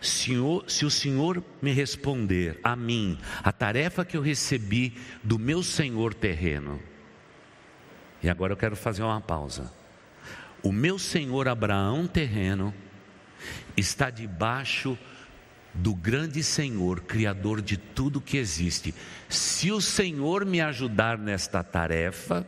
[0.00, 5.62] Senhor, se o Senhor me responder a mim a tarefa que eu recebi do meu
[5.62, 6.80] Senhor terreno,
[8.22, 9.72] e agora eu quero fazer uma pausa.
[10.62, 12.74] O meu Senhor Abraão terreno
[13.76, 14.98] está debaixo
[15.72, 18.92] do grande Senhor, Criador de tudo que existe.
[19.28, 22.46] Se o Senhor me ajudar nesta tarefa,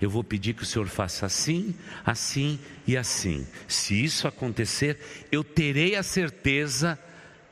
[0.00, 3.46] eu vou pedir que o Senhor faça assim, assim e assim.
[3.66, 4.98] Se isso acontecer,
[5.30, 6.98] eu terei a certeza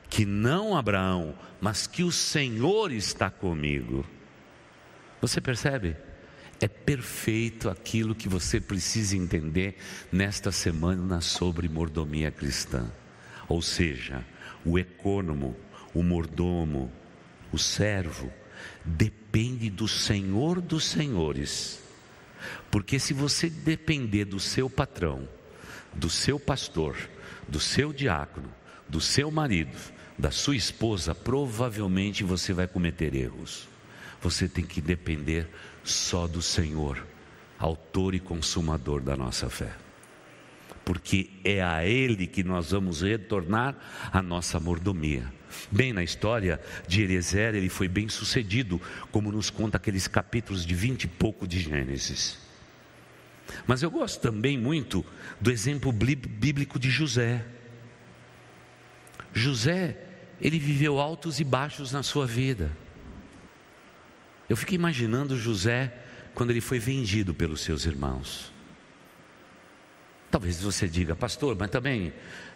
[0.09, 4.05] que não Abraão, mas que o Senhor está comigo.
[5.19, 5.97] Você percebe?
[6.59, 9.77] É perfeito aquilo que você precisa entender
[10.11, 12.89] nesta semana sobre mordomia cristã.
[13.47, 14.25] Ou seja,
[14.65, 15.55] o econômico,
[15.93, 16.91] o mordomo,
[17.51, 18.31] o servo,
[18.85, 21.86] depende do Senhor dos Senhores
[22.69, 25.27] porque se você depender do seu patrão,
[25.93, 26.95] do seu pastor,
[27.47, 28.49] do seu diácono,
[28.87, 29.77] do seu marido,
[30.17, 33.67] da sua esposa, provavelmente você vai cometer erros.
[34.21, 35.47] Você tem que depender
[35.83, 37.05] só do Senhor,
[37.59, 39.71] autor e consumador da nossa fé.
[40.83, 43.75] Porque é a Ele que nós vamos retornar
[44.11, 45.31] a nossa mordomia.
[45.71, 48.81] Bem, na história de Eliezer, ele foi bem sucedido,
[49.11, 52.37] como nos conta aqueles capítulos de vinte e pouco de Gênesis.
[53.65, 55.05] Mas eu gosto também muito
[55.39, 57.45] do exemplo bíblico de José.
[59.33, 59.97] José,
[60.41, 62.71] ele viveu altos e baixos na sua vida.
[64.49, 65.93] Eu fico imaginando José
[66.33, 68.53] quando ele foi vendido pelos seus irmãos.
[70.29, 72.13] Talvez você diga, pastor, mas também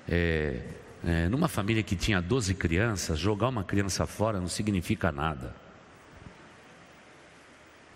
[0.08, 0.62] é,
[1.04, 5.56] é, numa família que tinha 12 crianças, jogar uma criança fora não significa nada.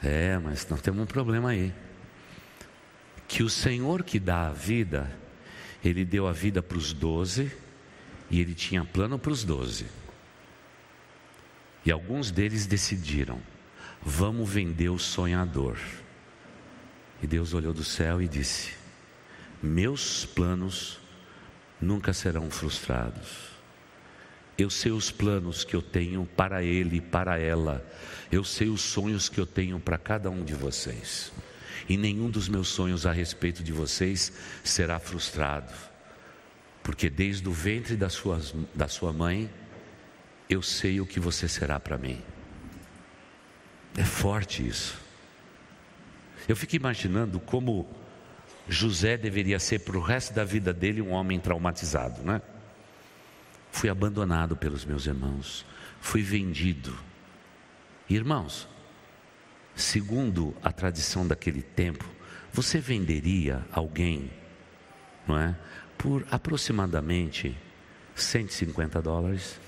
[0.01, 1.73] É, mas nós temos um problema aí
[3.27, 5.11] que o Senhor que dá a vida,
[5.83, 7.51] Ele deu a vida para os doze
[8.29, 9.85] e Ele tinha plano para os doze.
[11.85, 13.39] E alguns deles decidiram:
[14.01, 15.77] vamos vender o sonhador.
[17.21, 18.73] E Deus olhou do céu e disse:
[19.61, 20.99] Meus planos
[21.79, 23.55] nunca serão frustrados.
[24.57, 27.85] Eu sei os planos que eu tenho para ele e para ela.
[28.31, 31.31] Eu sei os sonhos que eu tenho para cada um de vocês
[31.87, 34.33] e nenhum dos meus sonhos a respeito de vocês
[34.63, 35.71] será frustrado,
[36.83, 38.41] porque desde o ventre da sua,
[38.73, 39.49] da sua mãe,
[40.49, 42.21] eu sei o que você será para mim.
[43.97, 44.97] É forte isso.
[46.47, 47.87] Eu fico imaginando como
[48.67, 52.41] José deveria ser para o resto da vida dele um homem traumatizado, né?
[53.71, 55.65] Fui abandonado pelos meus irmãos,
[55.99, 56.97] fui vendido.
[58.09, 58.67] Irmãos,
[59.75, 62.05] segundo a tradição daquele tempo,
[62.51, 64.31] você venderia alguém,
[65.27, 65.55] não é?
[65.97, 67.55] Por aproximadamente
[68.15, 69.59] 150 dólares.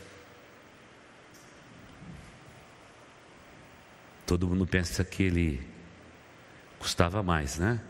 [4.25, 5.67] Todo mundo pensa que ele
[6.79, 7.81] custava mais, né?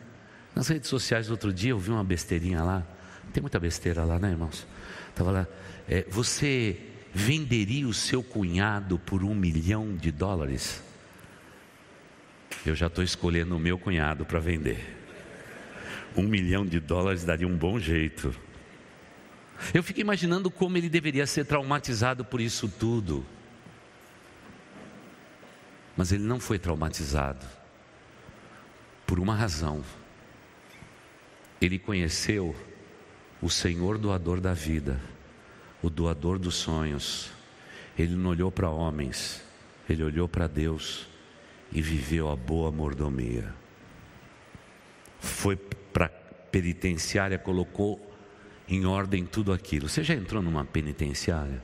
[0.58, 2.84] Nas redes sociais, outro dia, eu vi uma besteirinha lá.
[3.32, 4.66] Tem muita besteira lá, né, irmãos?
[5.08, 5.48] Estava lá.
[5.88, 6.80] É, você
[7.14, 10.82] venderia o seu cunhado por um milhão de dólares?
[12.66, 14.98] eu já estou escolhendo o meu cunhado para vender.
[16.16, 18.36] Um milhão de dólares daria um bom jeito.
[19.76, 23.24] Eu fico imaginando como ele deveria ser traumatizado por isso tudo.
[25.96, 27.46] Mas ele não foi traumatizado.
[29.06, 29.84] Por uma razão.
[31.62, 32.56] Ele conheceu
[33.42, 35.00] o Senhor doador da vida,
[35.82, 37.32] o doador dos sonhos.
[37.98, 39.44] Ele não olhou para homens,
[39.90, 41.08] ele olhou para Deus
[41.72, 43.54] e viveu a boa mordomia.
[45.20, 48.00] Foi para a penitenciária, colocou
[48.68, 49.90] em ordem tudo aquilo.
[49.90, 51.64] Você já entrou numa penitenciária?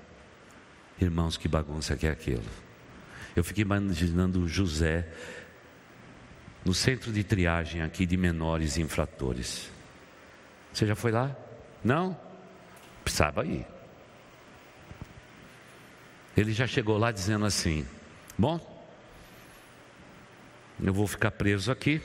[0.99, 2.43] Irmãos, que bagunça que é aquilo.
[3.35, 5.07] Eu fiquei imaginando José
[6.63, 9.72] no centro de triagem aqui de menores infratores.
[10.73, 11.35] Você já foi lá?
[11.83, 12.19] Não?
[13.03, 13.65] Precisava ir.
[16.35, 17.87] Ele já chegou lá dizendo assim:
[18.37, 18.59] Bom,
[20.83, 22.01] eu vou ficar preso aqui,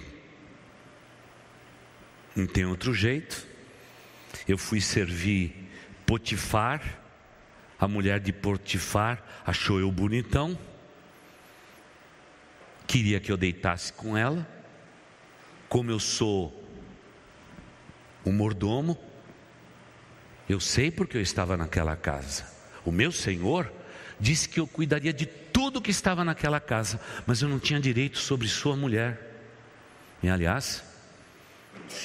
[2.37, 3.47] não tem outro jeito.
[4.47, 5.71] Eu fui servir
[6.05, 7.01] Potifar,
[7.81, 10.59] a mulher de Potifar achou eu bonitão,
[12.87, 14.47] queria que eu deitasse com ela,
[15.69, 16.68] como eu sou
[18.29, 18.99] o mordomo,
[20.49, 22.47] eu sei porque eu estava naquela casa.
[22.85, 23.73] O meu Senhor
[24.21, 28.19] disse que eu cuidaria de tudo que estava naquela casa, mas eu não tinha direito
[28.19, 29.19] sobre sua mulher.
[30.23, 30.83] E aliás,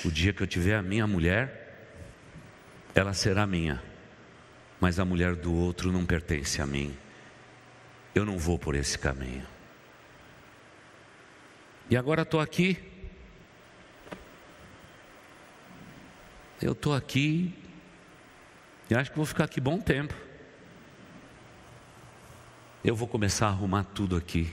[0.05, 1.91] o dia que eu tiver a minha mulher,
[2.95, 3.81] ela será minha,
[4.79, 6.95] mas a mulher do outro não pertence a mim.
[8.15, 9.45] Eu não vou por esse caminho.
[11.89, 12.92] E agora estou aqui.
[16.63, 17.53] Eu estou aqui
[18.89, 20.13] e acho que vou ficar aqui bom tempo.
[22.81, 24.49] Eu vou começar a arrumar tudo aqui.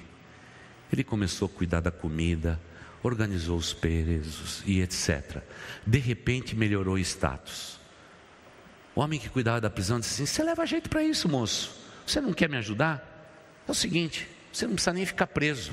[0.93, 2.61] Ele começou a cuidar da comida,
[3.01, 5.41] organizou os presos e etc.
[5.87, 7.79] De repente melhorou o status.
[8.93, 11.81] O homem que cuidava da prisão disse assim: Você leva jeito para isso, moço?
[12.05, 13.63] Você não quer me ajudar?
[13.69, 15.71] É o seguinte: você não precisa nem ficar preso.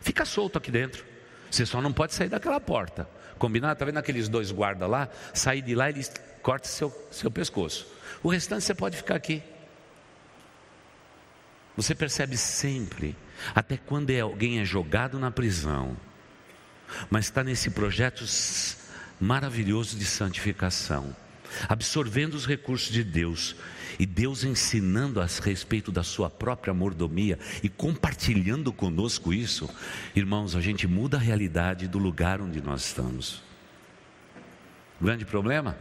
[0.00, 1.04] Fica solto aqui dentro.
[1.50, 3.06] Você só não pode sair daquela porta.
[3.38, 3.74] Combinado?
[3.74, 5.08] Está vendo aqueles dois guardas lá?
[5.32, 6.10] Sair de lá, eles
[6.42, 7.86] cortam seu, seu pescoço.
[8.22, 9.42] O restante você pode ficar aqui.
[11.76, 13.16] Você percebe sempre,
[13.54, 15.96] até quando é, alguém é jogado na prisão,
[17.10, 18.24] mas está nesse projeto
[19.20, 21.14] maravilhoso de santificação,
[21.68, 23.56] absorvendo os recursos de Deus,
[23.98, 29.68] e Deus ensinando a respeito da sua própria mordomia e compartilhando conosco isso,
[30.14, 33.42] irmãos, a gente muda a realidade do lugar onde nós estamos.
[35.00, 35.76] O grande problema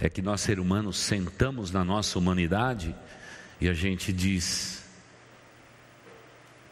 [0.00, 2.94] é que nós, seres humanos, sentamos na nossa humanidade
[3.60, 4.84] e a gente diz: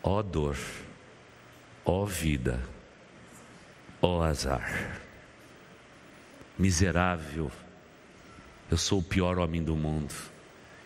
[0.02, 0.56] ó oh dor,
[1.84, 2.62] ó oh vida,
[4.00, 5.00] ó oh azar,
[6.58, 7.50] miserável
[8.72, 10.14] eu sou o pior homem do mundo.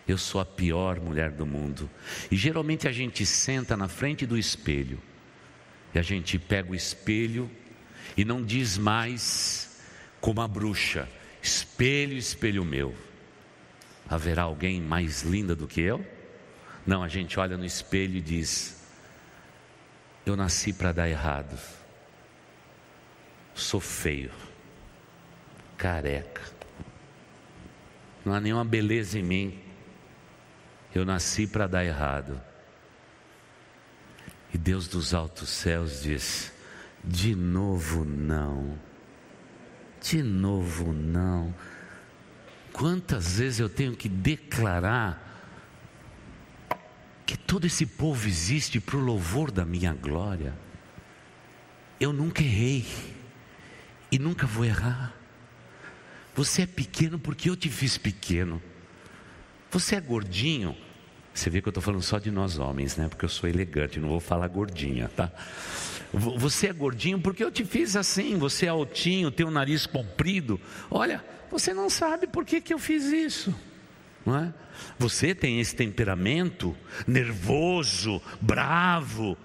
[0.09, 1.89] Eu sou a pior mulher do mundo.
[2.29, 5.01] E geralmente a gente senta na frente do espelho.
[5.95, 7.49] E a gente pega o espelho
[8.17, 9.81] e não diz mais
[10.21, 11.09] como a bruxa:
[11.41, 12.93] espelho, espelho meu.
[14.09, 16.05] Haverá alguém mais linda do que eu?
[16.85, 18.85] Não, a gente olha no espelho e diz:
[20.27, 21.57] Eu nasci para dar errado.
[23.55, 24.33] Sou feio,
[25.79, 26.56] careca,
[28.27, 29.59] não há nenhuma beleza em mim.
[30.93, 32.41] Eu nasci para dar errado.
[34.53, 36.53] E Deus dos altos céus diz:
[37.05, 38.77] de novo não.
[40.03, 41.55] De novo não.
[42.73, 45.23] Quantas vezes eu tenho que declarar
[47.25, 50.53] que todo esse povo existe para o louvor da minha glória?
[52.01, 52.85] Eu nunca errei
[54.11, 55.16] e nunca vou errar.
[56.37, 58.63] Você é pequeno porque eu te fiz pequeno.
[59.71, 60.77] Você é gordinho.
[61.35, 63.09] Você vê que eu estou falando só de nós homens, né?
[63.09, 65.33] Porque eu sou elegante, não vou falar gordinha, tá?
[66.13, 68.37] Você é gordinho porque eu te fiz assim.
[68.39, 70.61] Você é altinho, tem o nariz comprido.
[70.91, 73.55] Olha, você não sabe por que, que eu fiz isso.
[74.25, 74.55] Não é?
[74.99, 76.77] Você tem esse temperamento
[77.07, 79.39] nervoso, bravo.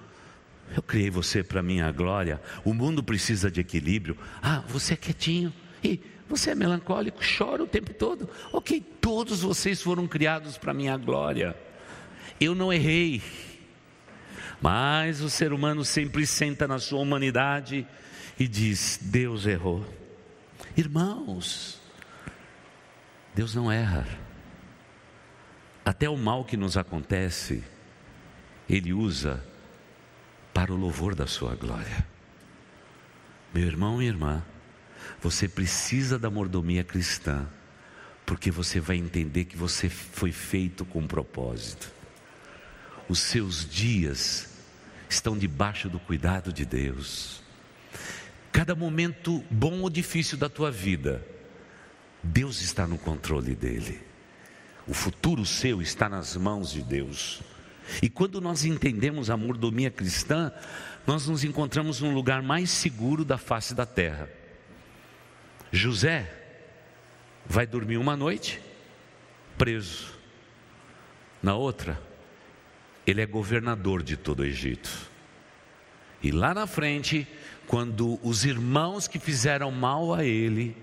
[0.76, 2.42] Eu criei você para minha glória.
[2.66, 4.18] O mundo precisa de equilíbrio.
[4.42, 5.54] Ah, você é quietinho.
[5.84, 6.00] E
[6.32, 8.30] você é melancólico, chora o tempo todo.
[8.52, 11.56] Ok, todos vocês foram criados para minha glória.
[12.40, 13.22] Eu não errei.
[14.62, 17.86] Mas o ser humano sempre senta na sua humanidade
[18.40, 19.86] e diz: Deus errou.
[20.78, 21.82] Irmãos,
[23.36, 24.08] Deus não erra.
[25.84, 27.64] Até o mal que nos acontece,
[28.70, 29.44] Ele usa
[30.54, 32.06] para o louvor da sua glória.
[33.54, 34.44] Meu irmão e irmã,
[35.22, 37.48] você precisa da mordomia cristã,
[38.26, 41.92] porque você vai entender que você foi feito com um propósito.
[43.08, 44.50] Os seus dias
[45.10, 47.44] estão debaixo do cuidado de Deus.
[48.52, 51.26] Cada momento bom ou difícil da tua vida,
[52.24, 54.00] Deus está no controle dele.
[54.88, 57.42] O futuro seu está nas mãos de Deus.
[58.02, 60.52] E quando nós entendemos a mordomia cristã,
[61.06, 64.30] nós nos encontramos num lugar mais seguro da face da terra.
[65.72, 66.30] José
[67.46, 68.60] vai dormir uma noite
[69.58, 70.12] preso,
[71.42, 72.02] na outra,
[73.06, 74.90] ele é governador de todo o Egito.
[76.24, 77.28] E lá na frente,
[77.68, 80.76] quando os irmãos que fizeram mal a ele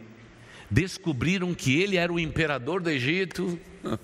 [0.71, 3.59] descobriram que ele era o imperador do Egito,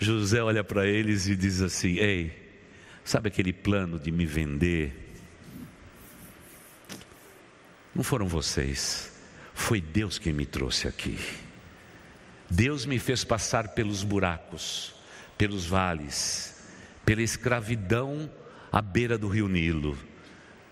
[0.00, 2.32] José olha para eles e diz assim: Ei,
[3.04, 5.14] sabe aquele plano de me vender?
[7.94, 9.12] Não foram vocês,
[9.58, 11.18] foi Deus quem me trouxe aqui.
[12.48, 14.94] Deus me fez passar pelos buracos,
[15.36, 16.64] pelos vales,
[17.04, 18.30] pela escravidão
[18.70, 19.98] à beira do rio Nilo.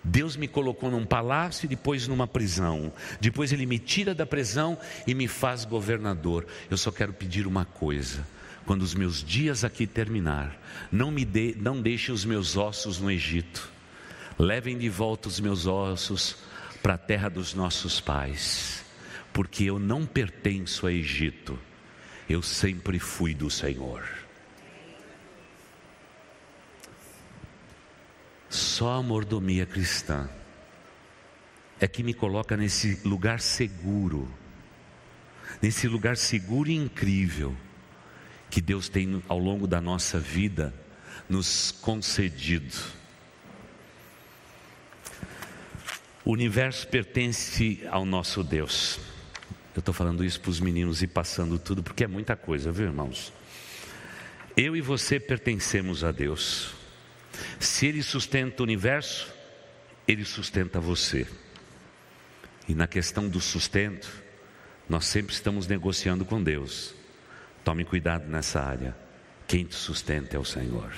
[0.04, 2.92] Deus me colocou num palácio e depois numa prisão.
[3.20, 6.46] Depois Ele me tira da prisão e me faz governador.
[6.70, 8.26] Eu só quero pedir uma coisa:
[8.64, 10.56] quando os meus dias aqui terminar,
[10.92, 13.68] não me dê, não deixe os meus ossos no Egito.
[14.38, 16.36] Levem de volta os meus ossos
[16.86, 18.84] para a terra dos nossos pais,
[19.32, 21.58] porque eu não pertenço a Egito.
[22.28, 24.08] Eu sempre fui do Senhor.
[28.48, 30.28] Só a mordomia cristã
[31.80, 34.32] é que me coloca nesse lugar seguro,
[35.60, 37.56] nesse lugar seguro e incrível
[38.48, 40.72] que Deus tem ao longo da nossa vida
[41.28, 42.95] nos concedido.
[46.26, 48.98] O universo pertence ao nosso Deus.
[49.76, 52.86] Eu estou falando isso para os meninos e passando tudo, porque é muita coisa, viu,
[52.86, 53.32] irmãos?
[54.56, 56.74] Eu e você pertencemos a Deus.
[57.60, 59.32] Se Ele sustenta o universo,
[60.08, 61.28] Ele sustenta você.
[62.66, 64.10] E na questão do sustento,
[64.88, 66.92] nós sempre estamos negociando com Deus.
[67.62, 68.96] Tome cuidado nessa área.
[69.46, 70.92] Quem te sustenta é o Senhor.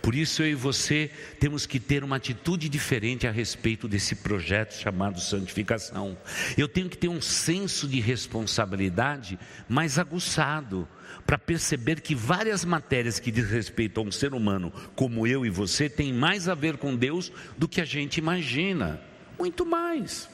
[0.00, 4.74] Por isso eu e você temos que ter uma atitude diferente a respeito desse projeto
[4.74, 6.16] chamado santificação.
[6.56, 10.88] Eu tenho que ter um senso de responsabilidade mais aguçado
[11.26, 15.50] para perceber que várias matérias que diz respeito a um ser humano como eu e
[15.50, 19.00] você têm mais a ver com Deus do que a gente imagina.
[19.38, 20.28] Muito mais.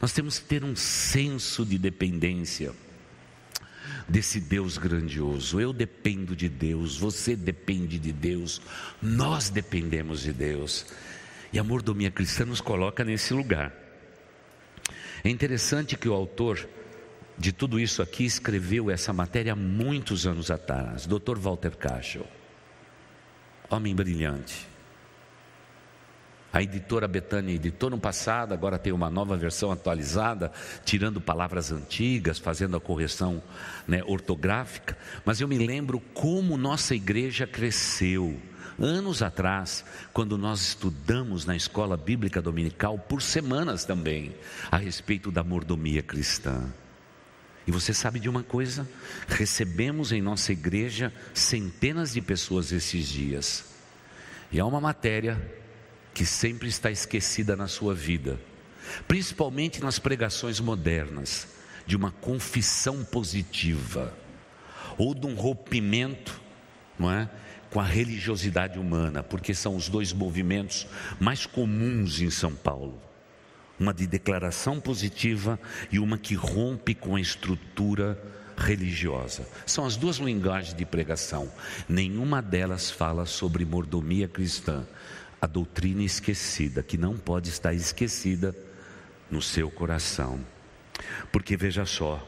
[0.00, 2.72] Nós temos que ter um senso de dependência
[4.10, 5.60] desse Deus grandioso.
[5.60, 8.60] Eu dependo de Deus, você depende de Deus,
[9.00, 10.84] nós dependemos de Deus.
[11.52, 13.72] E a mordomia cristã nos coloca nesse lugar.
[15.22, 16.68] É interessante que o autor
[17.38, 21.38] de tudo isso aqui escreveu essa matéria muitos anos atrás, Dr.
[21.38, 22.26] Walter Cashel.
[23.70, 24.69] Homem brilhante.
[26.52, 30.50] A editora Betânia editou no passado, agora tem uma nova versão atualizada,
[30.84, 33.40] tirando palavras antigas, fazendo a correção
[33.86, 34.98] né, ortográfica.
[35.24, 38.40] Mas eu me lembro como nossa igreja cresceu.
[38.78, 44.34] Anos atrás, quando nós estudamos na escola bíblica dominical, por semanas também,
[44.70, 46.64] a respeito da mordomia cristã.
[47.66, 48.88] E você sabe de uma coisa?
[49.28, 53.66] Recebemos em nossa igreja centenas de pessoas esses dias.
[54.50, 55.59] E há uma matéria
[56.12, 58.40] que sempre está esquecida na sua vida,
[59.06, 61.48] principalmente nas pregações modernas,
[61.86, 64.14] de uma confissão positiva
[64.96, 66.40] ou de um rompimento,
[66.98, 67.28] não é?
[67.70, 70.86] Com a religiosidade humana, porque são os dois movimentos
[71.18, 73.00] mais comuns em São Paulo.
[73.78, 75.58] Uma de declaração positiva
[75.90, 78.20] e uma que rompe com a estrutura
[78.60, 79.48] religiosa.
[79.64, 81.50] São as duas linguagens de pregação.
[81.88, 84.86] Nenhuma delas fala sobre mordomia cristã,
[85.40, 88.54] a doutrina esquecida, que não pode estar esquecida
[89.30, 90.40] no seu coração.
[91.32, 92.26] Porque veja só,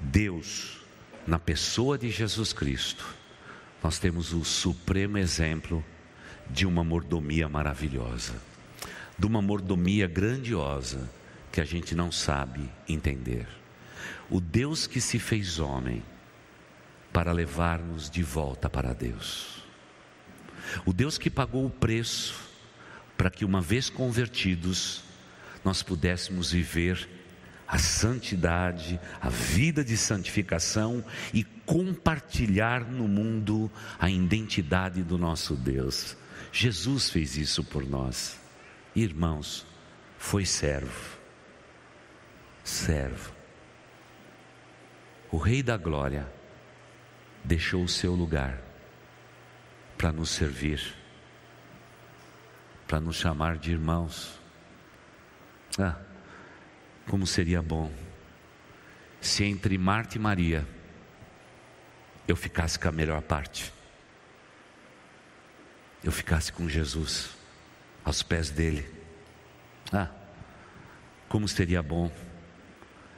[0.00, 0.80] Deus,
[1.26, 3.06] na pessoa de Jesus Cristo,
[3.82, 5.84] nós temos o supremo exemplo
[6.50, 8.34] de uma mordomia maravilhosa,
[9.18, 11.10] de uma mordomia grandiosa
[11.50, 13.46] que a gente não sabe entender.
[14.28, 16.02] O Deus que se fez homem
[17.12, 19.63] para levar-nos de volta para Deus.
[20.84, 22.34] O Deus que pagou o preço
[23.16, 25.02] para que, uma vez convertidos,
[25.64, 27.08] nós pudéssemos viver
[27.66, 36.16] a santidade, a vida de santificação e compartilhar no mundo a identidade do nosso Deus.
[36.52, 38.38] Jesus fez isso por nós.
[38.94, 39.66] Irmãos,
[40.18, 41.18] foi servo.
[42.62, 43.32] Servo.
[45.30, 46.30] O Rei da Glória
[47.42, 48.62] deixou o seu lugar
[50.04, 50.94] para nos servir,
[52.86, 54.38] para nos chamar de irmãos.
[55.78, 55.96] Ah,
[57.08, 57.90] como seria bom
[59.18, 60.68] se entre Marta e Maria
[62.28, 63.72] eu ficasse com a melhor parte,
[66.02, 67.30] eu ficasse com Jesus,
[68.04, 68.86] aos pés dele.
[69.90, 70.10] Ah,
[71.30, 72.12] como seria bom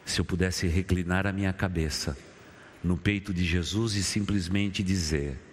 [0.05, 2.16] se eu pudesse reclinar a minha cabeça
[2.80, 5.45] no peito de Jesus e simplesmente dizer: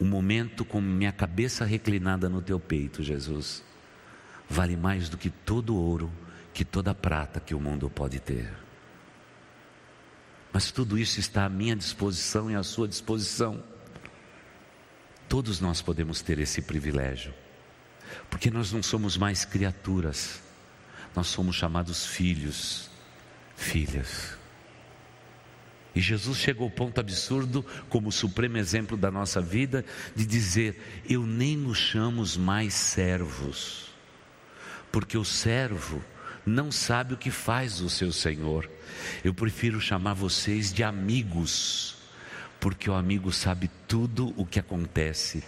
[0.00, 3.62] um momento com minha cabeça reclinada no teu peito, Jesus,
[4.48, 6.10] vale mais do que todo ouro,
[6.52, 8.52] que toda prata que o mundo pode ter.
[10.52, 13.62] Mas tudo isso está à minha disposição e à sua disposição.
[15.28, 17.34] Todos nós podemos ter esse privilégio,
[18.30, 20.40] porque nós não somos mais criaturas,
[21.14, 22.88] nós somos chamados filhos,
[23.56, 24.36] filhas.
[25.94, 29.84] E Jesus chegou ao ponto absurdo, como o supremo exemplo da nossa vida,
[30.14, 33.90] de dizer: Eu nem nos chamo mais servos,
[34.90, 36.02] porque o servo
[36.44, 38.68] não sabe o que faz o seu senhor.
[39.22, 41.96] Eu prefiro chamar vocês de amigos,
[42.58, 45.42] porque o amigo sabe tudo o que acontece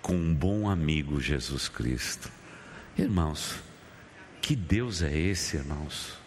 [0.00, 2.28] com um bom amigo Jesus Cristo.
[2.98, 3.54] Irmãos,
[4.40, 6.18] que Deus é esse, irmãos?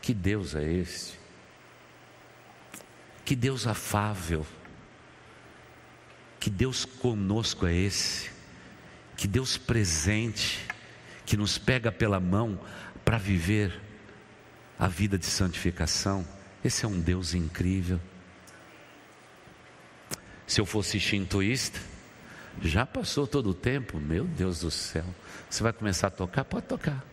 [0.00, 1.15] Que Deus é esse?
[3.26, 4.46] Que Deus afável,
[6.38, 8.30] que Deus conosco é esse,
[9.16, 10.64] que Deus presente,
[11.24, 12.56] que nos pega pela mão
[13.04, 13.82] para viver
[14.78, 16.24] a vida de santificação.
[16.62, 18.00] Esse é um Deus incrível.
[20.46, 21.80] Se eu fosse shintoísta,
[22.62, 25.04] já passou todo o tempo, meu Deus do céu.
[25.50, 26.44] Você vai começar a tocar?
[26.44, 27.04] Pode tocar.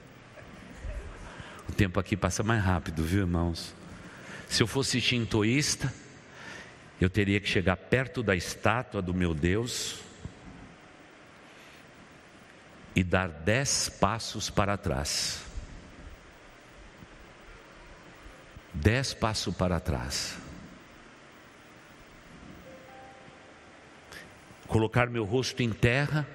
[1.68, 3.74] O tempo aqui passa mais rápido, viu, irmãos?
[4.48, 5.92] Se eu fosse shintoísta,
[7.00, 10.00] eu teria que chegar perto da estátua do meu Deus
[12.96, 15.44] e dar dez passos para trás.
[18.74, 20.38] Dez passos para trás.
[24.68, 26.28] Colocar meu rosto em terra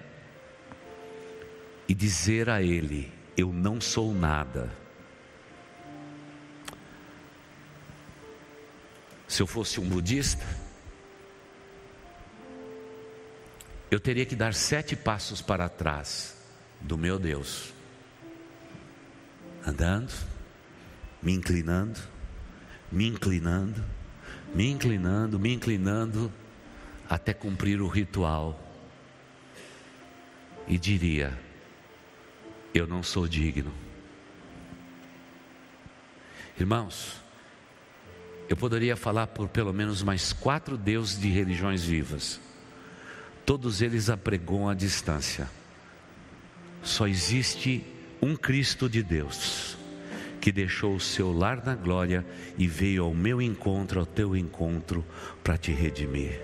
[1.89, 4.88] e dizer a Ele: Eu não sou nada
[9.29, 10.45] Se eu fosse um budista,
[13.91, 16.35] eu teria que dar sete passos para trás
[16.81, 17.75] do meu Deus,
[19.67, 20.13] andando,
[21.23, 22.01] me inclinando,
[22.91, 23.85] me inclinando,
[24.55, 26.33] me inclinando, me inclinando,
[27.09, 28.59] até cumprir o ritual,
[30.67, 31.39] e diria:
[32.73, 33.73] Eu não sou digno.
[36.59, 37.28] Irmãos,
[38.49, 42.41] eu poderia falar por pelo menos mais quatro deuses de religiões vivas.
[43.45, 45.49] Todos eles apregoam a distância.
[46.83, 47.85] Só existe
[48.23, 49.77] um Cristo de Deus,
[50.41, 52.25] que deixou o seu lar na glória
[52.57, 55.05] e veio ao meu encontro, ao teu encontro,
[55.45, 56.41] para te redimir.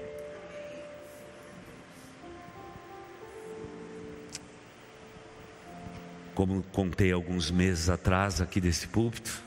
[6.35, 9.41] Como contei alguns meses atrás aqui desse púlpito,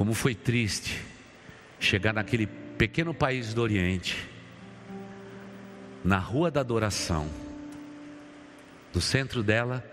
[0.00, 0.98] como foi triste
[1.78, 4.26] chegar naquele pequeno país do Oriente,
[6.02, 7.28] na rua da adoração,
[8.94, 9.84] do centro dela,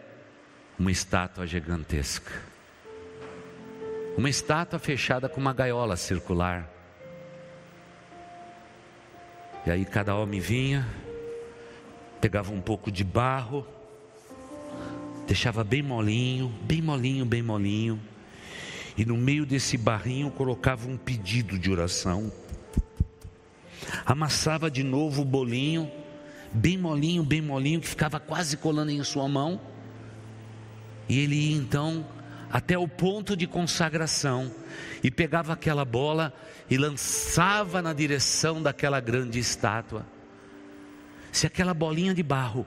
[0.79, 2.31] uma estátua gigantesca.
[4.17, 6.69] Uma estátua fechada com uma gaiola circular.
[9.65, 10.87] E aí cada homem vinha,
[12.21, 13.67] pegava um pouco de barro,
[15.27, 18.01] deixava bem molinho, bem molinho, bem molinho
[18.97, 22.31] e no meio desse barrinho colocava um pedido de oração.
[24.03, 25.89] Amassava de novo o bolinho,
[26.51, 29.61] bem molinho, bem molinho, que ficava quase colando em sua mão.
[31.07, 32.05] E ele ia então
[32.49, 34.51] até o ponto de consagração
[35.03, 36.33] e pegava aquela bola
[36.67, 40.07] e lançava na direção daquela grande estátua.
[41.31, 42.65] Se aquela bolinha de barro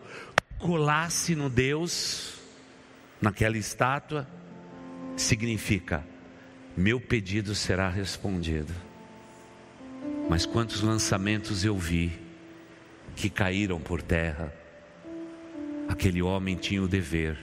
[0.59, 2.35] colasse no Deus,
[3.21, 4.29] naquela estátua,
[5.17, 6.05] significa
[6.77, 8.73] meu pedido será respondido.
[10.29, 12.13] Mas quantos lançamentos eu vi
[13.17, 14.53] que caíram por terra.
[15.89, 17.37] Aquele homem tinha o dever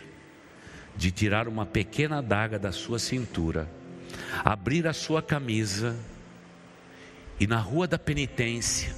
[0.95, 3.69] de tirar uma pequena adaga da sua cintura,
[4.43, 5.95] abrir a sua camisa
[7.39, 8.95] e na rua da penitência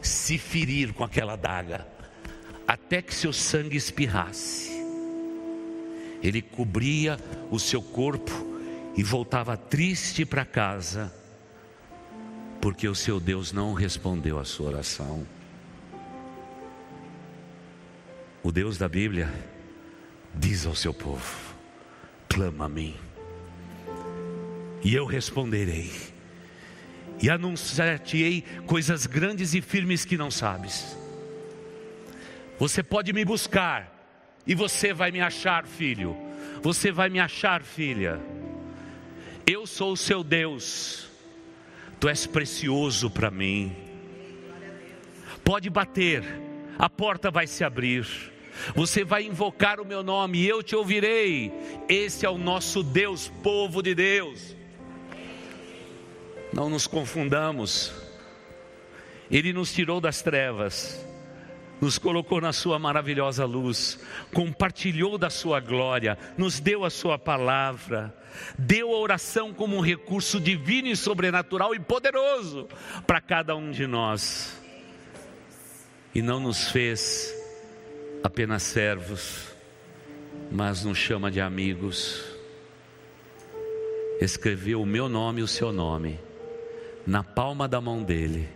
[0.00, 1.86] se ferir com aquela adaga,
[2.66, 4.70] até que seu sangue espirrasse.
[6.22, 7.18] Ele cobria
[7.50, 8.59] o seu corpo
[9.00, 11.10] e voltava triste para casa,
[12.60, 15.26] porque o seu Deus não respondeu a sua oração.
[18.42, 19.32] O Deus da Bíblia
[20.34, 21.56] diz ao seu povo:
[22.28, 22.94] clama a mim,
[24.84, 25.90] e eu responderei,
[27.22, 30.94] e anunciar-te-ei coisas grandes e firmes que não sabes.
[32.58, 33.90] Você pode me buscar,
[34.46, 36.14] e você vai me achar, filho.
[36.60, 38.20] Você vai me achar, filha.
[39.52, 41.08] Eu sou o seu Deus,
[41.98, 43.74] tu és precioso para mim.
[45.42, 46.22] pode bater,
[46.78, 48.06] a porta vai se abrir.
[48.76, 51.52] Você vai invocar o meu nome e eu te ouvirei.
[51.88, 54.54] Esse é o nosso Deus, povo de Deus.
[56.52, 57.92] Não nos confundamos.
[59.28, 61.04] Ele nos tirou das trevas,
[61.80, 63.98] nos colocou na sua maravilhosa luz,
[64.32, 68.14] compartilhou da sua glória, nos deu a sua palavra,
[68.58, 72.68] deu a oração como um recurso divino e sobrenatural e poderoso
[73.06, 74.58] para cada um de nós.
[76.14, 77.34] E não nos fez
[78.22, 79.48] apenas servos,
[80.50, 82.24] mas nos chama de amigos.
[84.20, 86.18] Escreveu o meu nome e o seu nome
[87.06, 88.48] na palma da mão dele,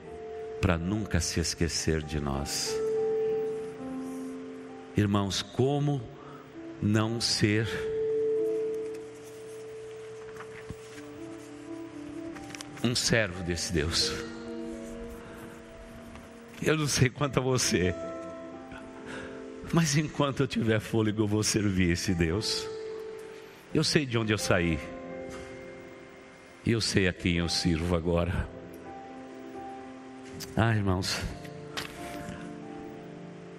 [0.60, 2.74] para nunca se esquecer de nós.
[4.96, 6.00] Irmãos, como
[6.80, 7.66] não ser
[12.84, 14.12] um servo desse Deus?
[16.62, 17.94] Eu não sei quanto a você,
[19.72, 22.68] mas enquanto eu tiver fôlego, eu vou servir esse Deus.
[23.74, 24.78] Eu sei de onde eu saí.
[26.64, 28.48] E eu sei a quem eu sirvo agora.
[30.56, 31.20] Ah, irmãos.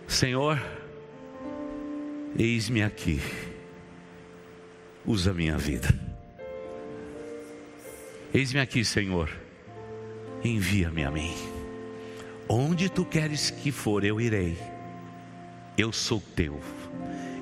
[0.07, 0.61] Senhor,
[2.37, 3.19] eis-me aqui.
[5.05, 6.04] Usa minha vida.
[8.35, 9.31] Eis-me aqui, Senhor.
[10.43, 11.33] Envia-me a mim.
[12.49, 14.57] Onde tu queres que for, eu irei.
[15.77, 16.59] Eu sou teu.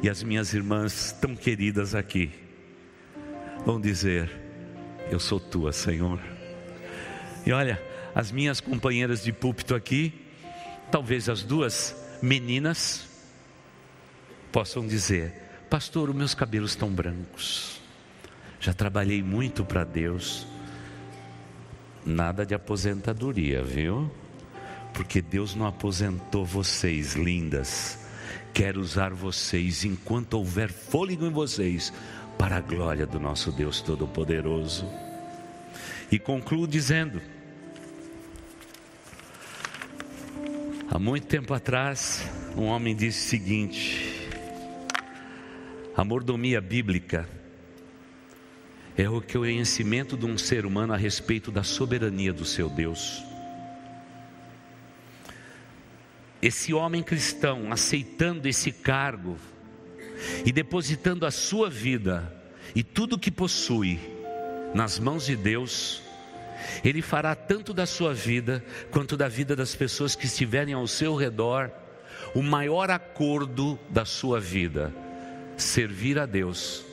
[0.03, 2.31] E as minhas irmãs tão queridas aqui
[3.65, 4.29] vão dizer:
[5.09, 6.19] eu sou tua, Senhor.
[7.43, 7.81] E olha,
[8.13, 10.13] as minhas companheiras de púlpito aqui,
[10.91, 13.09] talvez as duas meninas,
[14.51, 15.33] possam dizer:
[15.71, 17.81] Pastor, os meus cabelos estão brancos.
[18.59, 20.52] Já trabalhei muito para Deus.
[22.05, 24.11] Nada de aposentadoria, viu?
[24.93, 27.97] Porque Deus não aposentou vocês, lindas.
[28.53, 31.93] Quer usar vocês enquanto houver fôlego em vocês
[32.37, 34.87] para a glória do nosso Deus Todo-Poderoso.
[36.11, 37.21] E concluo dizendo:
[40.91, 44.29] há muito tempo atrás, um homem disse o seguinte:
[45.95, 47.27] a mordomia bíblica
[48.97, 53.23] é o conhecimento de um ser humano a respeito da soberania do seu Deus.
[56.41, 59.37] Esse homem cristão aceitando esse cargo,
[60.45, 62.31] e depositando a sua vida
[62.75, 63.99] e tudo que possui
[64.73, 66.01] nas mãos de Deus,
[66.83, 71.15] Ele fará tanto da sua vida quanto da vida das pessoas que estiverem ao seu
[71.15, 71.71] redor
[72.33, 74.93] o maior acordo da sua vida:
[75.57, 76.83] servir a Deus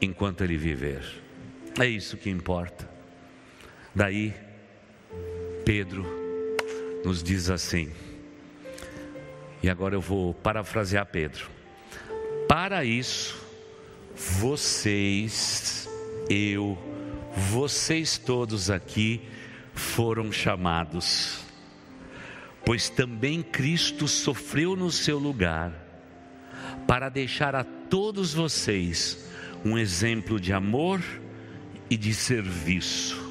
[0.00, 1.27] enquanto Ele viver.
[1.80, 2.88] É isso que importa.
[3.94, 4.34] Daí,
[5.64, 6.04] Pedro
[7.04, 7.92] nos diz assim,
[9.62, 11.48] e agora eu vou parafrasear Pedro.
[12.48, 13.40] Para isso,
[14.16, 15.88] vocês,
[16.28, 16.76] eu,
[17.52, 19.20] vocês todos aqui
[19.72, 21.44] foram chamados,
[22.64, 25.72] pois também Cristo sofreu no seu lugar,
[26.88, 29.30] para deixar a todos vocês
[29.64, 31.00] um exemplo de amor
[31.90, 33.28] e de serviço.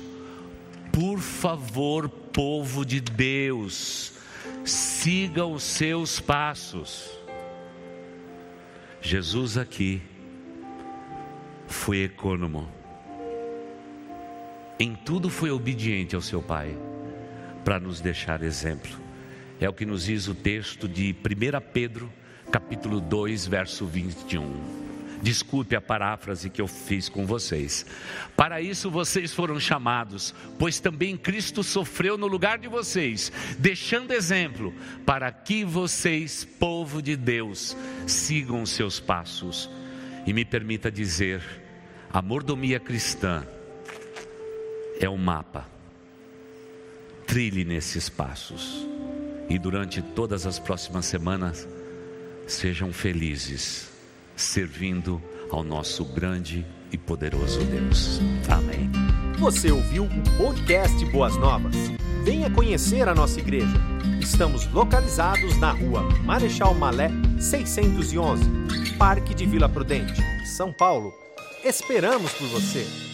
[0.92, 4.14] Por favor, povo de Deus,
[4.66, 7.10] sigam os seus passos.
[9.02, 10.02] Jesus aqui
[11.68, 12.68] foi econômico.
[14.80, 16.78] Em tudo foi obediente ao seu Pai,
[17.64, 18.92] para nos deixar exemplo.
[19.60, 22.12] É o que nos diz o texto de 1 Pedro,
[22.52, 24.87] capítulo 2, verso 21.
[25.22, 27.86] Desculpe a paráfrase que eu fiz com vocês.
[28.36, 34.74] Para isso vocês foram chamados, pois também Cristo sofreu no lugar de vocês, deixando exemplo
[35.06, 39.70] para que vocês, povo de Deus, sigam seus passos.
[40.26, 41.42] E me permita dizer,
[42.12, 43.46] a mordomia cristã
[45.00, 45.68] é um mapa.
[47.26, 48.86] Trilhe nesses passos.
[49.50, 51.68] E durante todas as próximas semanas,
[52.46, 53.97] sejam felizes
[54.38, 55.22] servindo
[55.52, 58.20] ao nosso grande e poderoso Deus.
[58.48, 58.90] Amém.
[59.40, 61.76] Você ouviu o podcast Boas Novas?
[62.24, 63.76] Venha conhecer a nossa igreja.
[64.22, 67.10] Estamos localizados na rua Marechal Malé
[67.40, 68.44] 611,
[68.98, 71.14] Parque de Vila Prudente, São Paulo.
[71.64, 73.07] Esperamos por você.